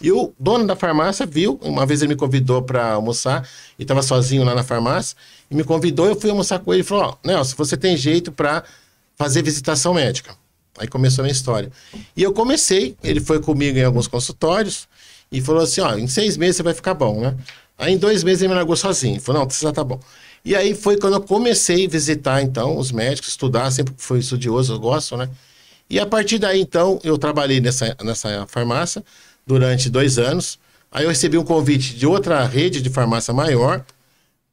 [0.00, 3.46] E o dono da farmácia viu, uma vez ele me convidou para almoçar,
[3.78, 5.14] e estava sozinho lá na farmácia,
[5.50, 8.32] e me convidou, eu fui almoçar com ele e falou: Ó, Nelson, você tem jeito
[8.32, 8.64] para
[9.16, 10.34] fazer visitação médica.
[10.80, 11.70] Aí começou a minha história.
[12.16, 14.88] E eu comecei, ele foi comigo em alguns consultórios
[15.30, 17.36] e falou assim: ó, em seis meses você vai ficar bom, né?
[17.76, 19.20] Aí em dois meses ele me largou sozinho.
[19.20, 20.00] Falou: não, você já tá bom.
[20.42, 24.72] E aí foi quando eu comecei a visitar, então, os médicos, estudar, sempre fui estudioso,
[24.72, 25.28] eu gosto, né?
[25.88, 29.04] E a partir daí, então, eu trabalhei nessa, nessa farmácia
[29.46, 30.58] durante dois anos.
[30.90, 33.84] Aí eu recebi um convite de outra rede de farmácia maior,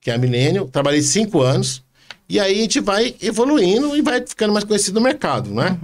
[0.02, 0.68] que é a Milênio.
[0.68, 1.82] Trabalhei cinco anos.
[2.30, 5.78] E aí a gente vai evoluindo e vai ficando mais conhecido no mercado, né?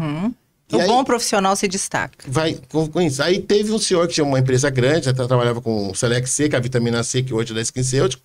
[0.72, 2.26] E o aí- bom profissional se destaca.
[2.28, 3.22] vai com, com isso.
[3.24, 6.50] Aí teve um senhor que tinha uma empresa grande, até trabalhava com o Select C,
[6.50, 8.22] que é a vitamina C, que hoje é da SkinCêutico.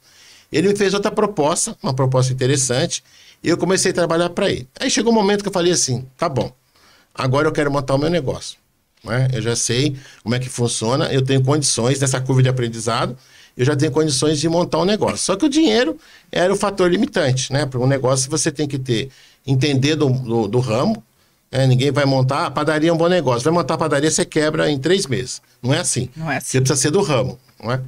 [0.50, 3.04] Ele me fez outra proposta, uma proposta interessante,
[3.44, 4.66] e eu comecei a trabalhar para ele.
[4.80, 6.50] Aí chegou um momento que eu falei assim: tá bom,
[7.14, 8.56] agora eu quero montar o meu negócio.
[9.04, 9.28] Né?
[9.32, 13.16] Eu já sei como é que funciona, eu tenho condições dessa curva de aprendizado,
[13.58, 15.18] eu já tenho condições de montar um negócio.
[15.18, 15.98] Só que o dinheiro
[16.30, 17.66] era o fator limitante, né?
[17.66, 19.10] Para um negócio você tem que ter,
[19.44, 21.02] entender do, do, do ramo,
[21.50, 21.66] né?
[21.66, 23.42] ninguém vai montar, a padaria é um bom negócio.
[23.42, 25.42] Vai montar a padaria, você quebra em três meses.
[25.60, 26.08] Não é assim.
[26.14, 26.46] Não é assim.
[26.52, 27.80] Você precisa ser do ramo, não é?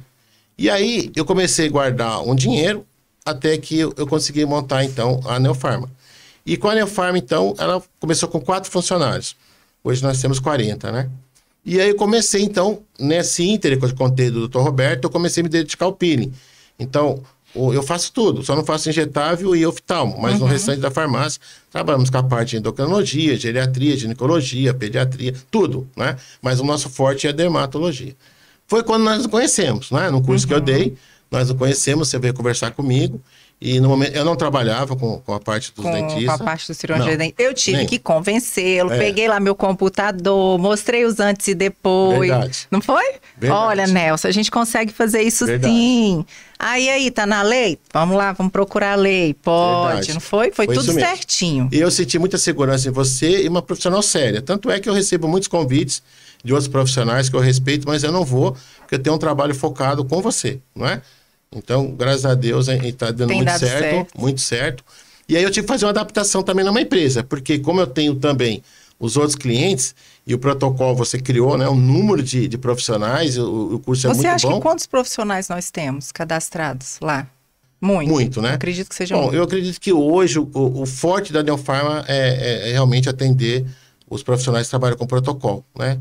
[0.57, 2.85] E aí eu comecei a guardar um dinheiro
[3.25, 5.89] até que eu, eu consegui montar, então, a Neofarma.
[6.45, 9.37] E com a Neofarma, então, ela começou com quatro funcionários.
[9.81, 11.09] Hoje nós temos 40, né?
[11.63, 14.59] E aí eu comecei, então, nesse ínter que eu contei do Dr.
[14.59, 16.33] Roberto, eu comecei a me dedicar ao peeling.
[16.79, 17.21] Então,
[17.53, 21.39] eu faço tudo, só não faço injetável e oftalmo, mas no restante da farmácia
[21.69, 26.15] trabalhamos com a parte de endocrinologia, geriatria, ginecologia, pediatria, tudo, né?
[26.41, 28.15] Mas o nosso forte é a dermatologia.
[28.67, 30.09] Foi quando nós nos conhecemos, né?
[30.09, 30.95] No curso que eu dei,
[31.29, 33.21] nós nos conhecemos, você veio conversar comigo.
[33.61, 36.25] E no momento, eu não trabalhava com, com a parte dos com, dentistas.
[36.25, 37.35] com a parte do cirurgião Não, de dente.
[37.37, 37.85] Eu tive nem.
[37.85, 38.97] que convencê-lo, É.
[38.97, 42.27] peguei lá meu computador, mostrei os antes e depois.
[42.31, 42.67] Verdade.
[42.71, 43.03] Não foi?
[43.37, 43.63] Verdade.
[43.63, 45.71] Olha, Nelson, a gente consegue fazer isso Verdade.
[45.71, 46.25] sim.
[46.57, 47.77] Aí, aí, tá na lei?
[47.93, 49.35] Vamos lá, vamos procurar a lei.
[49.35, 50.13] Pode, Verdade.
[50.15, 50.51] não foi?
[50.51, 51.69] Foi, Foi tudo certinho.
[51.71, 54.41] E eu senti muita segurança em você e uma profissional séria.
[54.41, 56.01] Tanto é que eu recebo muitos convites
[56.43, 59.53] de outros profissionais que eu respeito, mas eu não vou, porque eu tenho um trabalho
[59.53, 60.99] focado com você, não é?
[61.53, 64.21] Então, graças a Deus, está dando Tem muito certo, certo.
[64.21, 64.83] muito certo.
[65.27, 68.15] E aí eu tive que fazer uma adaptação também numa empresa, porque como eu tenho
[68.15, 68.63] também
[68.99, 69.93] os outros clientes
[70.25, 74.09] e o protocolo você criou, né, um número de, de profissionais, o, o curso é
[74.09, 74.55] Você muito acha bom.
[74.55, 77.27] que quantos profissionais nós temos cadastrados lá?
[77.81, 78.09] Muito.
[78.09, 78.53] Muito, né?
[78.53, 79.35] Acredito que seja Bom, muito.
[79.35, 83.65] eu acredito que hoje o, o forte da Neofarma é, é- é realmente atender
[84.07, 85.99] os profissionais que trabalham com protocolo, né?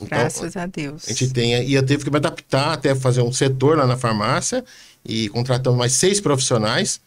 [0.00, 1.04] Então, Graças a Deus.
[1.06, 3.96] a gente tem, e eu tive que me adaptar até fazer um setor lá na
[3.96, 4.64] farmácia
[5.04, 7.00] e contratamos mais seis profissionais,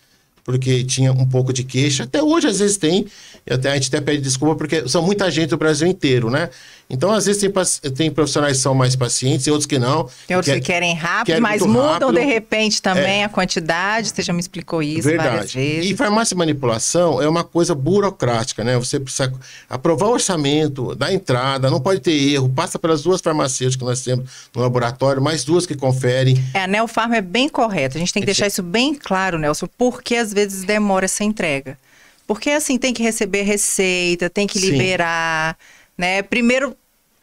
[0.43, 2.03] porque tinha um pouco de queixa.
[2.03, 3.05] Até hoje, às vezes, tem,
[3.45, 6.49] e até a gente até pede desculpa, porque são muita gente do Brasil inteiro, né?
[6.89, 10.09] Então, às vezes, tem, tem profissionais que são mais pacientes e outros que não.
[10.27, 12.13] Tem outros Quer- que querem rápido, querem mas mudam rápido.
[12.13, 14.09] de repente também a quantidade.
[14.09, 15.53] Você já me explicou isso várias Verdade.
[15.57, 15.89] vezes.
[15.91, 18.77] E farmácia e manipulação é uma coisa burocrática, né?
[18.77, 19.31] Você precisa
[19.69, 24.01] aprovar o orçamento, dar entrada, não pode ter erro, passa pelas duas farmacêuticas que nós
[24.01, 26.43] temos no laboratório, mais duas que conferem.
[26.53, 27.97] É, a Neofarma é bem correta.
[27.97, 31.77] A gente tem que deixar isso bem claro, Nelson, porque às vezes demora essa entrega.
[32.25, 34.71] Porque assim, tem que receber receita, tem que Sim.
[34.71, 35.57] liberar,
[35.97, 36.21] né?
[36.21, 36.75] Primeiro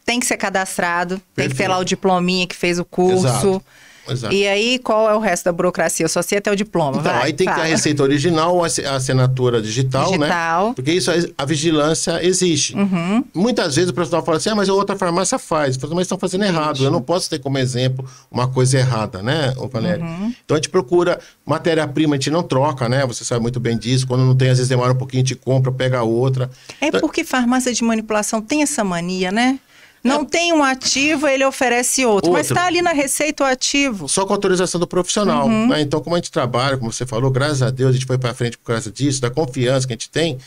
[0.05, 1.69] tem que ser cadastrado, tem que ter Perfeito.
[1.69, 3.27] lá o diplominha que fez o curso.
[3.27, 3.63] Exato.
[4.11, 4.33] Exato.
[4.33, 6.05] E aí, qual é o resto da burocracia?
[6.05, 6.99] Eu só sei até o diploma.
[6.99, 7.75] Então, vai, aí tem que ter a fala.
[7.75, 10.67] receita original a assinatura digital, Digital.
[10.67, 10.73] né?
[10.75, 12.75] Porque isso, a vigilância existe.
[12.75, 13.23] Uhum.
[13.33, 15.77] Muitas vezes o profissional fala assim, ah, mas a outra farmácia faz.
[15.77, 16.83] Mas estão fazendo errado.
[16.83, 20.03] Eu não posso ter como exemplo uma coisa errada, né, ô Valério?
[20.03, 20.33] Uhum.
[20.43, 23.05] Então a gente procura matéria-prima, a gente não troca, né?
[23.05, 24.07] Você sabe muito bem disso.
[24.07, 26.49] Quando não tem, às vezes demora um pouquinho, a gente compra, pega outra.
[26.81, 29.59] É Então, porque farmácia de manipulação tem essa mania, né?
[30.03, 32.31] Não tem um ativo, ele oferece outro.
[32.31, 32.55] Mas Outro.
[32.55, 34.07] está ali na receita o ativo.
[34.07, 35.45] Só com autorização do profissional.
[35.47, 35.67] Uhum.
[35.67, 35.81] né?
[35.81, 38.33] Então, como a gente trabalha, como você falou, graças a Deus, a gente foi para
[38.33, 40.37] frente por causa disso, da confiança que a gente tem.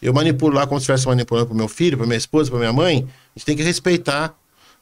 [0.00, 2.72] Eu manipulo lá como se estivesse manipulando para meu filho, para minha esposa, para minha
[2.72, 3.06] mãe.
[3.36, 4.34] A gente tem que respeitar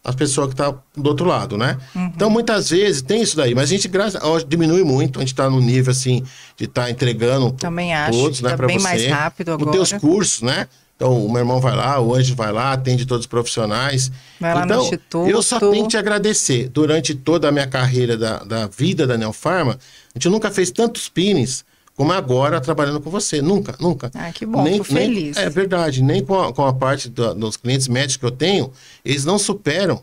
[0.02, 1.76] as pessoas que estão do outro lado, né?
[1.94, 2.06] Uhum.
[2.14, 5.18] Então, muitas vezes tem isso daí, mas a gente graças, hoje diminui muito.
[5.18, 6.24] A gente está no nível assim
[6.56, 8.18] de estar entregando Também acho.
[8.18, 8.82] todos, né, Tá para bem você.
[8.84, 10.00] mais rápido Os teus agora.
[10.00, 10.66] cursos, né?
[11.00, 14.12] Então, o meu irmão vai lá, o Anjo vai lá, atende todos os profissionais.
[14.38, 15.30] Vai lá no então, Instituto.
[15.30, 16.68] eu só tenho que te agradecer.
[16.68, 19.78] Durante toda a minha carreira da, da vida da Neofarma,
[20.14, 21.64] a gente nunca fez tantos pines
[21.96, 23.40] como agora trabalhando com você.
[23.40, 24.10] Nunca, nunca.
[24.12, 25.38] Ah, que bom, fico feliz.
[25.38, 28.70] é verdade, nem com a, com a parte dos clientes médicos que eu tenho,
[29.02, 30.02] eles não superam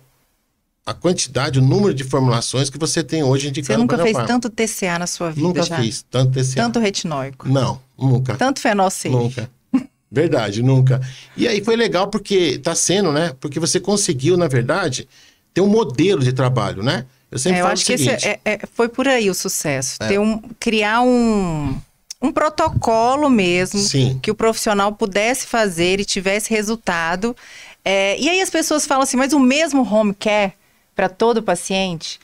[0.84, 4.50] a quantidade, o número de formulações que você tem hoje indicando Você nunca fez tanto
[4.50, 5.78] TCA na sua vida Nunca já?
[5.80, 6.56] fiz tanto TCA.
[6.56, 7.48] Tanto retinóico.
[7.48, 8.36] Não, nunca.
[8.36, 9.10] Tanto fenol C.
[9.10, 9.48] Nunca.
[10.12, 11.02] Verdade, nunca.
[11.36, 13.34] E aí foi legal porque tá sendo, né?
[13.40, 15.08] Porque você conseguiu, na verdade,
[15.54, 17.06] ter um modelo de trabalho, né?
[17.30, 18.28] Eu sempre É, eu falo acho o que esse seguinte.
[18.28, 19.98] é- é- foi por aí o sucesso.
[20.02, 20.08] É.
[20.08, 21.78] Ter um, criar um,
[22.22, 24.18] um protocolo mesmo Sim.
[24.24, 27.36] que o profissional pudesse fazer e tivesse resultado.
[27.84, 30.54] É, e aí as pessoas falam assim, mas o mesmo home care
[30.96, 32.18] para todo paciente?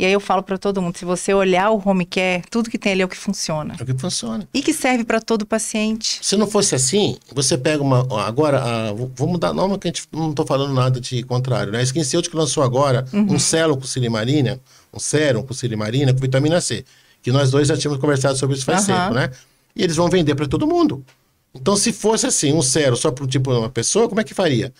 [0.00, 2.78] E aí eu falo para todo mundo, se você olhar o home care, tudo que
[2.78, 3.76] tem ali é o que funciona.
[3.78, 4.48] É o que funciona.
[4.54, 6.18] E que serve para todo paciente.
[6.22, 8.08] Se não fosse assim, você pega uma.
[8.26, 11.80] Agora, a, vou mudar nome, que a gente não tô falando nada de contrário, né?
[11.80, 13.34] A SkinCeutic lançou agora Uhum.
[13.34, 14.58] um sérum com silimarina,
[14.90, 16.82] um sérum com silimarina com vitamina C.
[17.22, 19.02] Que nós dois já tínhamos conversado sobre isso faz Aham.
[19.02, 19.30] tempo, né?
[19.76, 21.04] E eles vão vender para todo mundo.
[21.54, 24.32] Então, se fosse assim, um sérum só para tipo de uma pessoa, como é que
[24.32, 24.72] faria?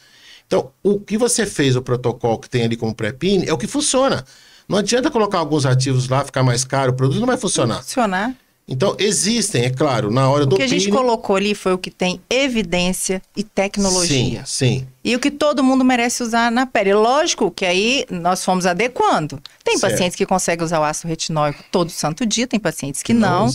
[0.46, 3.66] Então, o que você fez, o protocolo que tem ali como pré-pin, é o que
[3.66, 4.24] funciona.
[4.70, 7.82] Não adianta colocar alguns ativos lá, ficar mais caro, o produto não vai funcionar.
[7.82, 8.32] Funcionar.
[8.68, 11.78] Então, existem, é claro, na hora O do que a gente colocou ali foi o
[11.78, 14.44] que tem evidência e tecnologia.
[14.46, 14.86] Sim, sim.
[15.02, 16.94] E o que todo mundo merece usar na pele.
[16.94, 19.42] Lógico que aí nós fomos adequando.
[19.64, 19.90] Tem Certo.
[19.90, 23.54] pacientes que conseguem usar o ácido retinóico todo santo dia, tem pacientes que não não.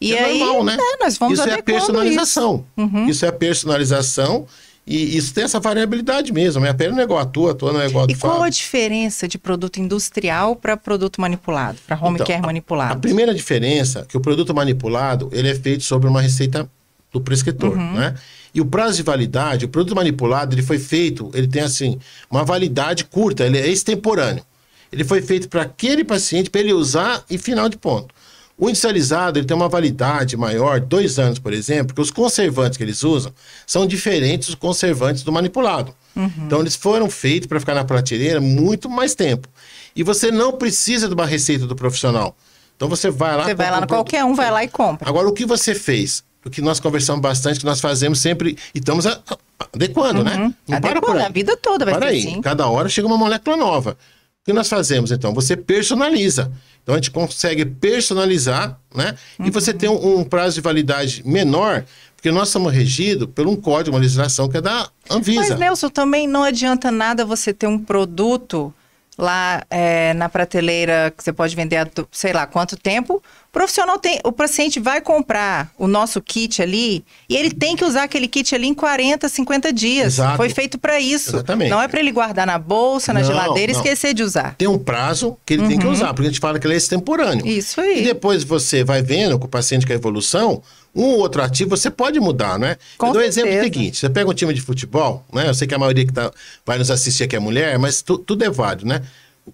[0.00, 0.78] E é aí, normal, né?
[0.80, 2.64] é, nós vamos isso é a personalização.
[2.74, 3.06] Uhum.
[3.06, 4.46] Isso é a personalização
[4.86, 6.58] e isso tem essa variabilidade mesmo.
[6.58, 8.14] A minha pele não é igual a tua, a tua não é igual a E
[8.14, 8.52] qual a Fábio.
[8.52, 13.00] diferença de produto industrial para produto manipulado, para home Então, care A manipulado?
[13.00, 16.68] primeira diferença é que o produto manipulado ele é feito sobre uma receita
[17.12, 17.92] do prescritor, Uhum.
[17.94, 18.14] né?
[18.52, 21.98] E o prazo de validade, o produto manipulado, ele foi feito, ele tem assim,
[22.30, 24.44] uma validade curta, ele é extemporâneo.
[24.92, 28.14] Ele foi feito para aquele paciente, para ele usar e final de ponto.
[28.56, 32.84] O industrializado, ele tem uma validade maior, dois anos, por exemplo, porque os conservantes que
[32.84, 33.32] eles usam
[33.66, 35.92] são diferentes dos conservantes do manipulado.
[36.14, 36.30] Uhum.
[36.46, 39.48] Então, eles foram feitos para ficar na prateleira muito mais tempo.
[39.96, 42.36] E você não precisa de uma receita do profissional.
[42.76, 43.44] Então, você vai lá...
[43.44, 43.96] Você vai lá no produto.
[44.10, 45.08] qualquer um, vai lá e compra.
[45.08, 46.22] Agora, o que você fez?
[46.44, 49.38] O que nós conversamos bastante, que nós fazemos sempre, e estamos a- a-
[49.72, 50.36] adequando, né?
[50.68, 51.24] Não para por Adequando, aí.
[51.26, 52.40] a vida toda vai Para ser aí, assim.
[52.42, 53.92] cada hora chega uma molécula nova.
[53.92, 55.32] O que nós fazemos, então?
[55.34, 56.52] Você personaliza.
[56.84, 59.16] Então, a gente consegue personalizar, né?
[59.42, 59.78] E você Uhum.
[59.78, 61.82] tem um, um prazo de validade menor,
[62.14, 65.40] porque nós somos regidos por um código, uma legislação que é da Anvisa.
[65.40, 68.72] Mas, Nelson, também não adianta nada você ter um produto
[69.16, 73.22] lá é, na prateleira que você pode vender sei lá, quanto tempo.
[73.54, 77.84] O profissional tem, o paciente vai comprar o nosso kit ali e ele tem que
[77.84, 80.14] usar aquele kit ali em 40, 50 dias.
[80.14, 80.36] Exato.
[80.36, 81.30] Foi feito para isso.
[81.36, 81.70] Exatamente.
[81.70, 84.56] Não é para ele guardar na bolsa, na Não, geladeira e esquecer de usar.
[84.56, 86.76] Tem um prazo que ele tem que usar, porque a gente fala que ele é
[86.78, 87.44] extemporâneo.
[87.44, 87.50] Uhum.
[87.52, 88.02] Isso E aí.
[88.02, 90.60] depois você vai vendo com o paciente com a evolução,
[90.92, 92.76] um ou outro ativo você pode mudar, né?
[92.98, 95.48] Com Eu dou um exemplo seguinte: você pega um time de futebol, né?
[95.48, 96.28] Eu sei que a maioria que tá,
[96.66, 99.00] vai nos assistir aqui é mulher, mas tu- tudo é válido, né?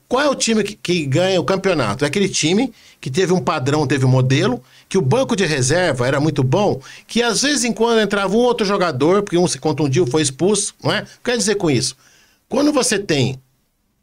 [0.09, 2.05] Qual é o time que, que ganha o campeonato?
[2.05, 6.07] É aquele time que teve um padrão, teve um modelo, que o banco de reserva
[6.07, 9.59] era muito bom, que às vezes em quando entrava um outro jogador, porque um se
[9.59, 11.01] contundiu, foi expulso, não é?
[11.01, 11.97] O que quer dizer com isso?
[12.49, 13.41] Quando você tem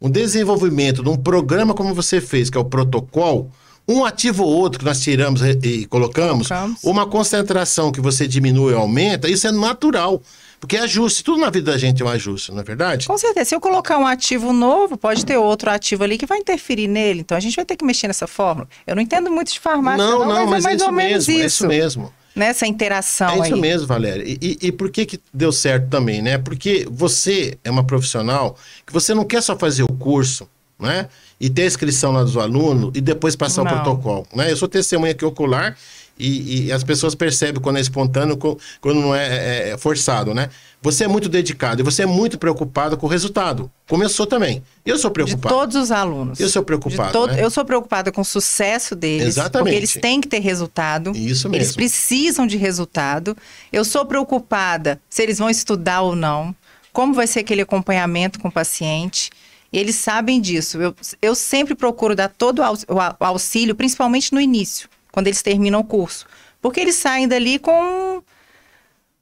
[0.02, 3.52] um desenvolvimento de um programa como você fez, que é o protocolo,
[3.88, 6.84] um ativo ou outro que nós tiramos e, colocamos, Colocamos.
[6.84, 10.22] uma concentração que você diminui ou aumenta, isso é natural.
[10.60, 13.08] Porque é ajuste, tudo na vida da gente é um ajuste, não é verdade?
[13.08, 13.46] Com certeza.
[13.50, 17.20] Se eu colocar um ativo novo, pode ter outro ativo ali que vai interferir nele.
[17.22, 18.68] Então a gente vai ter que mexer nessa fórmula.
[18.86, 20.86] Eu não entendo muito de farmácia, não, não, não, mas, mas, é é mais isso
[20.86, 21.56] ou menos mesmo, é isso.
[21.64, 22.14] isso mesmo.
[22.36, 23.42] Nessa interação É aí.
[23.42, 24.24] isso mesmo, Valéria.
[24.24, 26.38] E, e- e por que, que deu certo também, né?
[26.38, 28.56] Porque você é uma profissional
[28.86, 30.48] que você não quer só fazer o curso,
[30.80, 31.08] né?
[31.40, 33.72] E ter a inscrição lá do aluno e depois passar Não.
[33.72, 34.52] o protocolo, né?
[34.52, 35.76] Eu sou testemunha aqui ocular
[36.20, 40.50] e, e as pessoas percebem quando é espontâneo, quando não é, é- é forçado, né?
[40.82, 43.70] Você é muito dedicado e você é muito preocupado com o resultado.
[43.90, 44.62] Começou também.
[44.86, 45.54] Eu sou De preocupado.
[45.56, 46.40] todos os alunos.
[46.40, 47.44] Eu sou De preocupado, todo- né?
[47.44, 49.26] Eu sou preocupada com o sucesso deles.
[49.28, 49.64] Exatamente.
[49.64, 51.12] Porque eles têm que ter resultado.
[51.16, 51.74] Isso Eles mesmo.
[51.76, 53.36] precisam de resultado.
[53.74, 56.56] Eu sou preocupada se eles vão estudar ou não.
[56.94, 59.30] como vai ser aquele acompanhamento com o paciente.
[59.72, 60.82] Eles sabem disso.
[60.82, 65.84] Eu, eu sempre procuro dar todo o auxílio, principalmente no início, quando eles terminam o
[65.84, 66.28] curso.
[66.62, 67.72] Porque eles saem dali com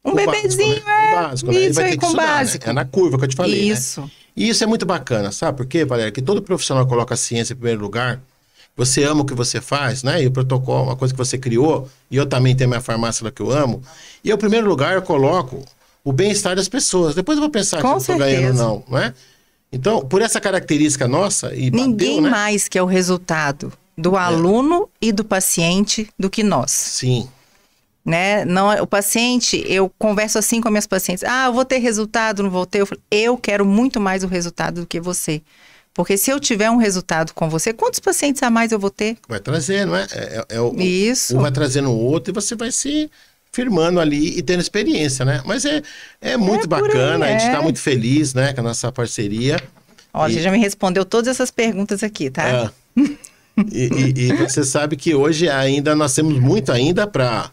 [0.04, 1.10] um o bebezinho, básico, né?
[1.10, 1.16] é.
[1.16, 1.60] básico, né?
[1.60, 2.34] Isso aí com estudar, né?
[2.34, 2.66] básico.
[2.66, 2.72] Né?
[2.72, 3.62] É na curva que eu te falei.
[3.62, 3.74] Né?
[3.74, 4.02] Isso.
[4.02, 4.12] Né?
[4.36, 6.12] E isso é muito bacana, sabe por quê, Valéria?
[6.12, 8.20] Que todo profissional coloca a ciência em primeiro lugar.
[8.76, 10.22] Você ama o que você faz, né?
[10.22, 13.32] E o protocolo, uma coisa que você criou, e eu também tenho minha farmácia lá
[13.32, 13.82] que eu amo.
[14.22, 15.64] E em primeiro lugar eu coloco
[16.04, 17.16] o bem-estar das pessoas.
[17.16, 19.14] Depois eu vou pensar Com se eu estou ganhando ou não, não é?
[19.72, 22.30] Então, por essa característica nossa, e Ninguém bateu, né?
[22.30, 24.20] mais quer o resultado do é.
[24.20, 26.72] aluno e do paciente do que nós.
[26.72, 27.30] Sim.
[28.04, 28.46] Né?
[28.46, 31.24] Não, o paciente, eu converso assim com minhas pacientes.
[31.24, 32.82] Ah, eu vou ter resultado, não vou ter.
[32.82, 35.42] Eu, falo, eu quero muito mais o resultado do que você.
[35.94, 39.18] Porque se eu tiver um resultado com você, quantos pacientes a mais eu vou ter?
[39.28, 40.06] Vai trazer, não é?
[40.12, 41.38] é, é, é o, Isso.
[41.38, 43.10] Um vai trazendo o outro e você vai se
[43.52, 45.42] firmando ali e tendo experiência, né?
[45.46, 45.82] Mas é,
[46.20, 47.64] é muito é bacana, aí, a gente está é.
[47.64, 49.58] muito feliz, né, com a nossa parceria.
[50.14, 50.34] Ó, e...
[50.34, 52.72] você já me respondeu todas essas perguntas aqui, tá?
[52.98, 53.02] É.
[53.72, 57.52] e, e, e, você sabe que hoje ainda nós temos muito ainda para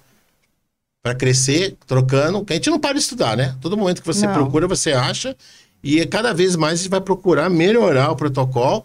[1.03, 3.57] para crescer, trocando, que a gente não para de estudar, né?
[3.61, 4.35] Todo momento que você não.
[4.35, 5.37] procura, você acha,
[5.83, 8.85] e cada vez mais a gente vai procurar melhorar o protocolo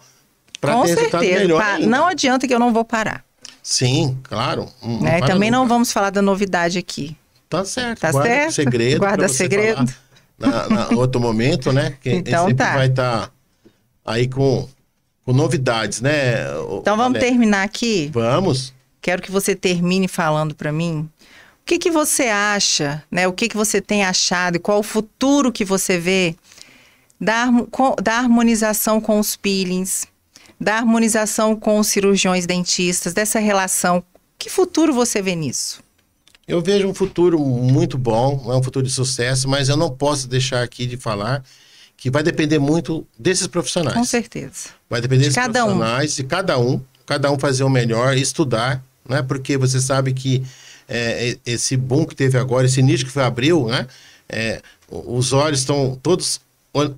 [0.59, 0.99] para ter certeza.
[0.99, 1.61] resultado melhor.
[1.61, 3.24] Pa não adianta que eu não vou parar.
[3.61, 4.68] Sim, claro.
[4.82, 5.20] Não né?
[5.20, 5.61] Também nunca.
[5.61, 7.15] não vamos falar da novidade aqui.
[7.49, 7.99] Tá certo.
[7.99, 8.53] Tá guarda certo.
[8.53, 8.99] segredo.
[8.99, 9.93] Guarda segredo.
[10.39, 11.95] Na, na, outro momento, né?
[12.01, 12.74] Que então sempre tá.
[12.74, 13.32] vai estar tá
[14.05, 14.68] aí com,
[15.28, 16.45] com novidades, né?
[16.80, 18.09] Então vamos terminar aqui?
[18.13, 18.73] Vamos.
[19.01, 23.28] Quero que você termine falando para mim o que, que você acha, né?
[23.28, 26.34] O que, que você tem achado e qual o futuro que você vê
[27.19, 27.47] da,
[28.01, 30.07] da harmonização com os peelings,
[30.57, 34.01] da harmonização com os cirurgiões dentistas, dessa relação.
[34.39, 35.84] Que futuro você vê nisso?
[36.47, 40.25] Eu vejo um futuro muito bom, é um futuro de sucesso, mas eu não posso
[40.25, 41.43] deixar aqui de falar
[41.97, 43.97] que vai depender muito desses profissionais.
[43.97, 44.69] Com certeza.
[44.87, 46.15] Vai depender de desses cada profissionais, um.
[46.15, 49.23] de cada um, cada um fazer o melhor, estudar, né?
[49.23, 50.45] Porque você sabe que
[50.87, 53.87] é, esse boom que teve agora, esse nicho que foi abriu, né?
[54.29, 56.39] É, os olhos estão todos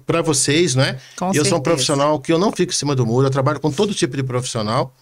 [0.06, 1.00] para vocês, né?
[1.18, 1.50] Com eu certeza.
[1.50, 3.94] sou um profissional que eu não fico em cima do muro, eu trabalho com todo
[3.94, 4.94] tipo de profissional.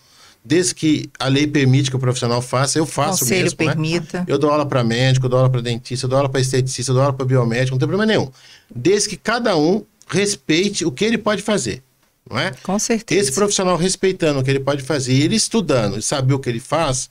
[0.47, 3.57] Desde que a lei permite que o profissional faça, eu faço Conselho mesmo.
[3.59, 3.65] Né?
[3.65, 4.19] permita.
[4.19, 4.25] Né?
[4.29, 6.91] Eu dou aula para médico, eu dou aula para dentista, eu dou aula para esteticista,
[6.91, 8.31] eu dou aula para biomédico, não tem problema nenhum.
[8.73, 11.83] Desde que cada um respeite o que ele pode fazer.
[12.29, 12.53] Não é?
[12.63, 13.19] Com certeza.
[13.19, 16.49] Esse profissional respeitando o que ele pode fazer e ele estudando e saber o que
[16.49, 17.09] ele faz,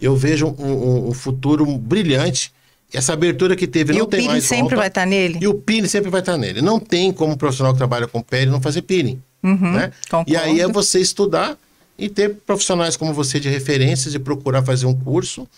[0.00, 2.52] eu vejo um, um, um futuro brilhante
[2.92, 4.44] essa abertura que teve e não tem mais.
[4.44, 5.38] E o peeling sempre vai estar tá nele?
[5.40, 6.62] E o peeling sempre vai estar tá nele.
[6.62, 9.20] Não tem como um profissional que trabalha com pele não fazer peeling.
[9.42, 9.92] Uhum, né?
[10.26, 11.58] E aí é você estudar
[11.98, 15.48] e ter profissionais como você de referências e procurar fazer um curso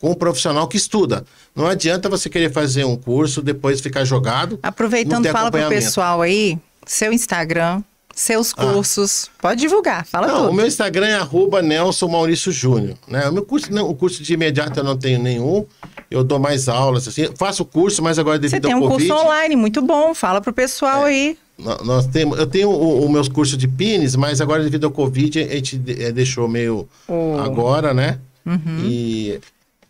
[0.00, 1.24] com um profissional que estuda.
[1.54, 4.58] Não adianta você querer fazer um curso, depois ficar jogado.
[4.62, 7.82] Aproveitando, fala para o pessoal aí, seu Instagram,
[8.14, 8.66] seus ah.
[8.66, 9.30] cursos.
[9.30, 9.42] Ah.
[9.42, 10.50] Pode divulgar, fala não, tudo.
[10.50, 12.96] O meu Instagram é arroba Nelson Maurício Júnior.
[13.08, 13.28] Né?
[13.28, 15.66] O meu curso, não, o curso de imediato eu não tenho nenhum.
[16.10, 17.28] Eu dou mais aulas, assim.
[17.36, 18.88] Faço curso, mas agora devido ao Covid...
[18.88, 20.14] Você tem um curso online muito bom.
[20.14, 21.38] Fala pro pessoal é, aí.
[21.58, 25.40] Nós temos, eu tenho o, o meus cursos de pines, mas agora devido ao Covid
[25.40, 27.38] a gente é, deixou meio oh.
[27.38, 28.18] agora, né?
[28.44, 28.84] Uhum.
[28.84, 29.40] E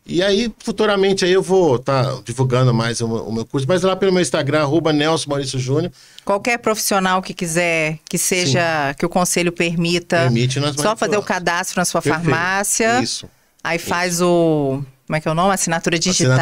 [0.06, 3.66] e aí, futuramente, aí eu vou estar tá divulgando mais o, o, meu curso.
[3.66, 5.90] Mas lá pelo meu Instagram, arroba Nelson Maurício Júnior.
[6.24, 8.94] Qualquer profissional que quiser, que seja, Sim.
[8.98, 10.18] que o conselho permita.
[10.18, 12.22] Permite, nós Só fazer o cadastro na sua Perfeito.
[12.22, 13.02] farmácia.
[13.02, 13.26] Isso.
[13.62, 14.26] Aí faz Isso.
[14.26, 14.84] o.
[15.06, 15.52] Como é que é o nome?
[15.52, 16.34] Assinatura digital.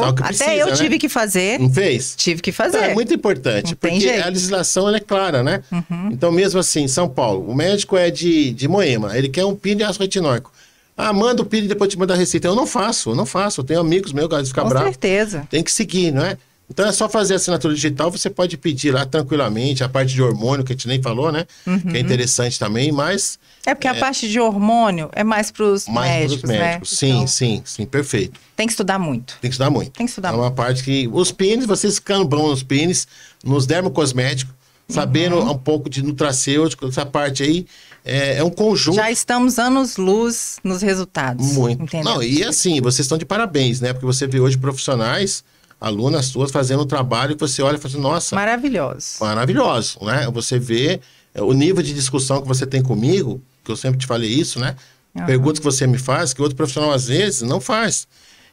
[0.00, 0.72] Assinatura digital Até eu né?
[0.72, 1.60] tive que fazer.
[1.60, 2.14] Não fez?
[2.16, 2.78] Tive que fazer.
[2.78, 5.62] É muito importante, porque a legislação é clara, né?
[5.70, 6.10] Uhum.
[6.10, 9.76] Então, mesmo assim, São Paulo, o médico é de, de Moema, ele quer um PIN
[9.76, 10.52] de ácido retinóico.
[10.96, 12.48] Ah, manda o PIN e depois te manda a receita.
[12.48, 13.60] Eu não faço, eu não faço.
[13.60, 14.88] Eu tenho amigos meus que ficam bravos.
[14.88, 15.46] Com certeza.
[15.48, 16.36] Tem que seguir, não é?
[16.70, 20.22] Então é só fazer a assinatura digital, você pode pedir lá tranquilamente, a parte de
[20.22, 21.46] hormônio, que a gente nem falou, né?
[21.66, 21.80] Uhum.
[21.80, 23.38] Que é interessante também, mas.
[23.64, 25.94] É porque é, a parte de hormônio é mais para os médicos.
[25.94, 26.80] Mais médicos, né?
[26.84, 28.38] sim, então, sim, sim, perfeito.
[28.54, 29.38] Tem que estudar muito.
[29.40, 29.92] Tem que estudar muito.
[29.92, 30.44] Tem que estudar é muito.
[30.44, 31.08] uma parte que.
[31.10, 33.08] Os pins, vocês ficando bons nos pins,
[33.42, 34.54] nos dermocosméticos,
[34.90, 35.52] sabendo Uhum.
[35.52, 37.66] um pouco de nutracêutico, essa parte aí.
[38.04, 38.96] É, é um conjunto.
[38.96, 41.52] Já estamos anos-luz nos resultados.
[41.52, 41.82] Muito.
[41.82, 42.14] Entendeu?
[42.14, 43.92] Não, e assim, vocês estão de parabéns, né?
[43.92, 45.44] Porque você vê hoje profissionais,
[45.80, 48.34] alunas suas, fazendo um trabalho que você olha e fala assim, nossa.
[48.34, 49.16] Maravilhoso.
[49.20, 50.28] Maravilhoso, né?
[50.32, 51.00] Você vê
[51.34, 54.58] é, o nível de discussão que você tem comigo, que eu sempre te falei isso,
[54.58, 54.74] né?
[55.14, 55.26] Uhum.
[55.26, 58.06] Perguntas que você me faz, que outro profissional às vezes não faz.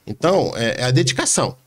[0.05, 1.57] Então, é, é a dedicação.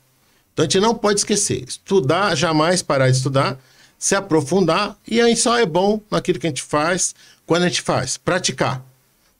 [0.53, 1.63] Então a gente não pode esquecer.
[1.67, 3.57] Estudar, jamais parar de estudar,
[3.97, 7.13] se aprofundar, e aí só é bom naquilo que a gente faz,
[7.45, 8.17] quando a gente faz?
[8.17, 8.81] Praticar.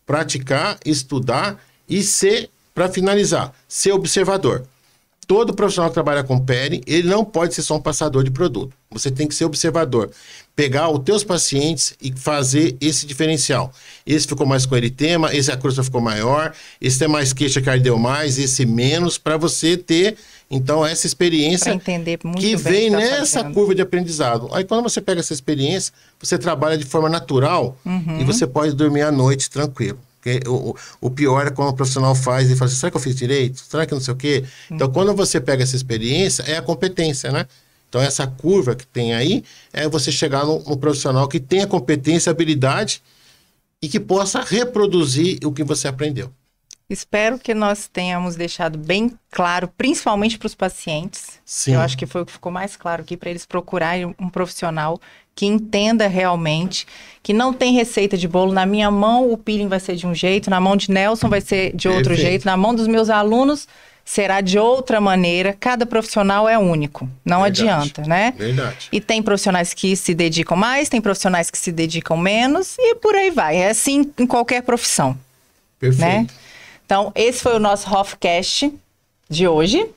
[0.05, 4.65] Praticar, estudar e ser, para finalizar, ser observador.
[5.29, 8.73] Todo profissional que trabalha com pele, ele não pode ser só um passador de produto.
[8.89, 10.09] Você tem que ser observador.
[10.55, 13.71] Pegar os teus pacientes e fazer esse diferencial.
[14.07, 16.51] Esse ficou mais com eritema, esse a crosta ficou maior,
[16.81, 20.17] esse tem mais queixa que ardeu mais, esse menos, para você ter,
[20.49, 23.53] então, essa experiência que vem que tá nessa fazendo.
[23.53, 24.49] curva de aprendizado.
[24.51, 28.19] Aí, quando você pega essa experiência, você trabalha de forma natural Uhum.
[28.19, 29.99] e você pode dormir à noite tranquilo.
[30.21, 33.01] Porque o, o- pior é quando o profissional faz e fala assim, será que eu
[33.01, 33.59] fiz direito?
[33.59, 34.43] Será que não sei o quê?
[34.69, 34.93] Então, Uhum.
[34.93, 37.45] quando você pega essa experiência, é a competência, né?
[37.87, 39.43] Então, essa curva que tem aí
[39.73, 43.01] é você chegar no, no profissional que tenha competência, habilidade
[43.81, 46.31] e que possa reproduzir o que você aprendeu.
[46.89, 51.39] Espero que nós tenhamos deixado bem claro, principalmente para os pacientes.
[51.45, 51.73] Sim.
[51.73, 54.99] Eu acho que foi o que ficou mais claro aqui, para eles procurarem um profissional
[55.39, 56.85] que entenda realmente,
[57.23, 58.51] que não tem receita de bolo.
[58.51, 61.39] Na minha mão, o peeling vai ser de um jeito, na mão de Nelson vai
[61.39, 62.29] ser de outro Perfeito.
[62.29, 63.65] jeito, na mão dos meus alunos
[64.03, 65.55] será de outra maneira.
[65.57, 67.69] Cada profissional é único, não Verdade.
[67.69, 68.33] adianta, né?
[68.37, 68.89] Verdade.
[68.91, 73.15] E tem profissionais que se dedicam mais, tem profissionais que se dedicam menos, e por
[73.15, 73.55] aí vai.
[73.55, 75.17] É assim em qualquer profissão
[75.79, 76.01] Perfeito.
[76.01, 76.27] né?
[76.85, 78.73] Então, esse foi o nosso Hofcast
[79.29, 79.87] de hoje.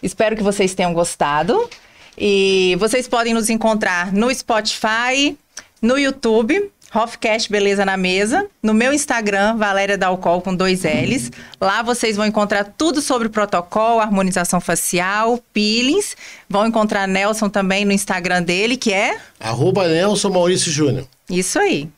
[0.00, 1.68] Espero que vocês tenham gostado.
[2.16, 5.36] E vocês podem nos encontrar no Spotify,
[5.80, 11.30] no YouTube, Hofcast Beleza na Mesa, no meu Instagram, Valéria Dalcol com dois L's.
[11.58, 16.14] Lá vocês vão encontrar tudo sobre protocolo, harmonização facial, peelings.
[16.48, 21.06] Vão encontrar Nelson também no Instagram dele, que é Arroba Nelson Maurício Júnior.
[21.30, 21.88] isso aí.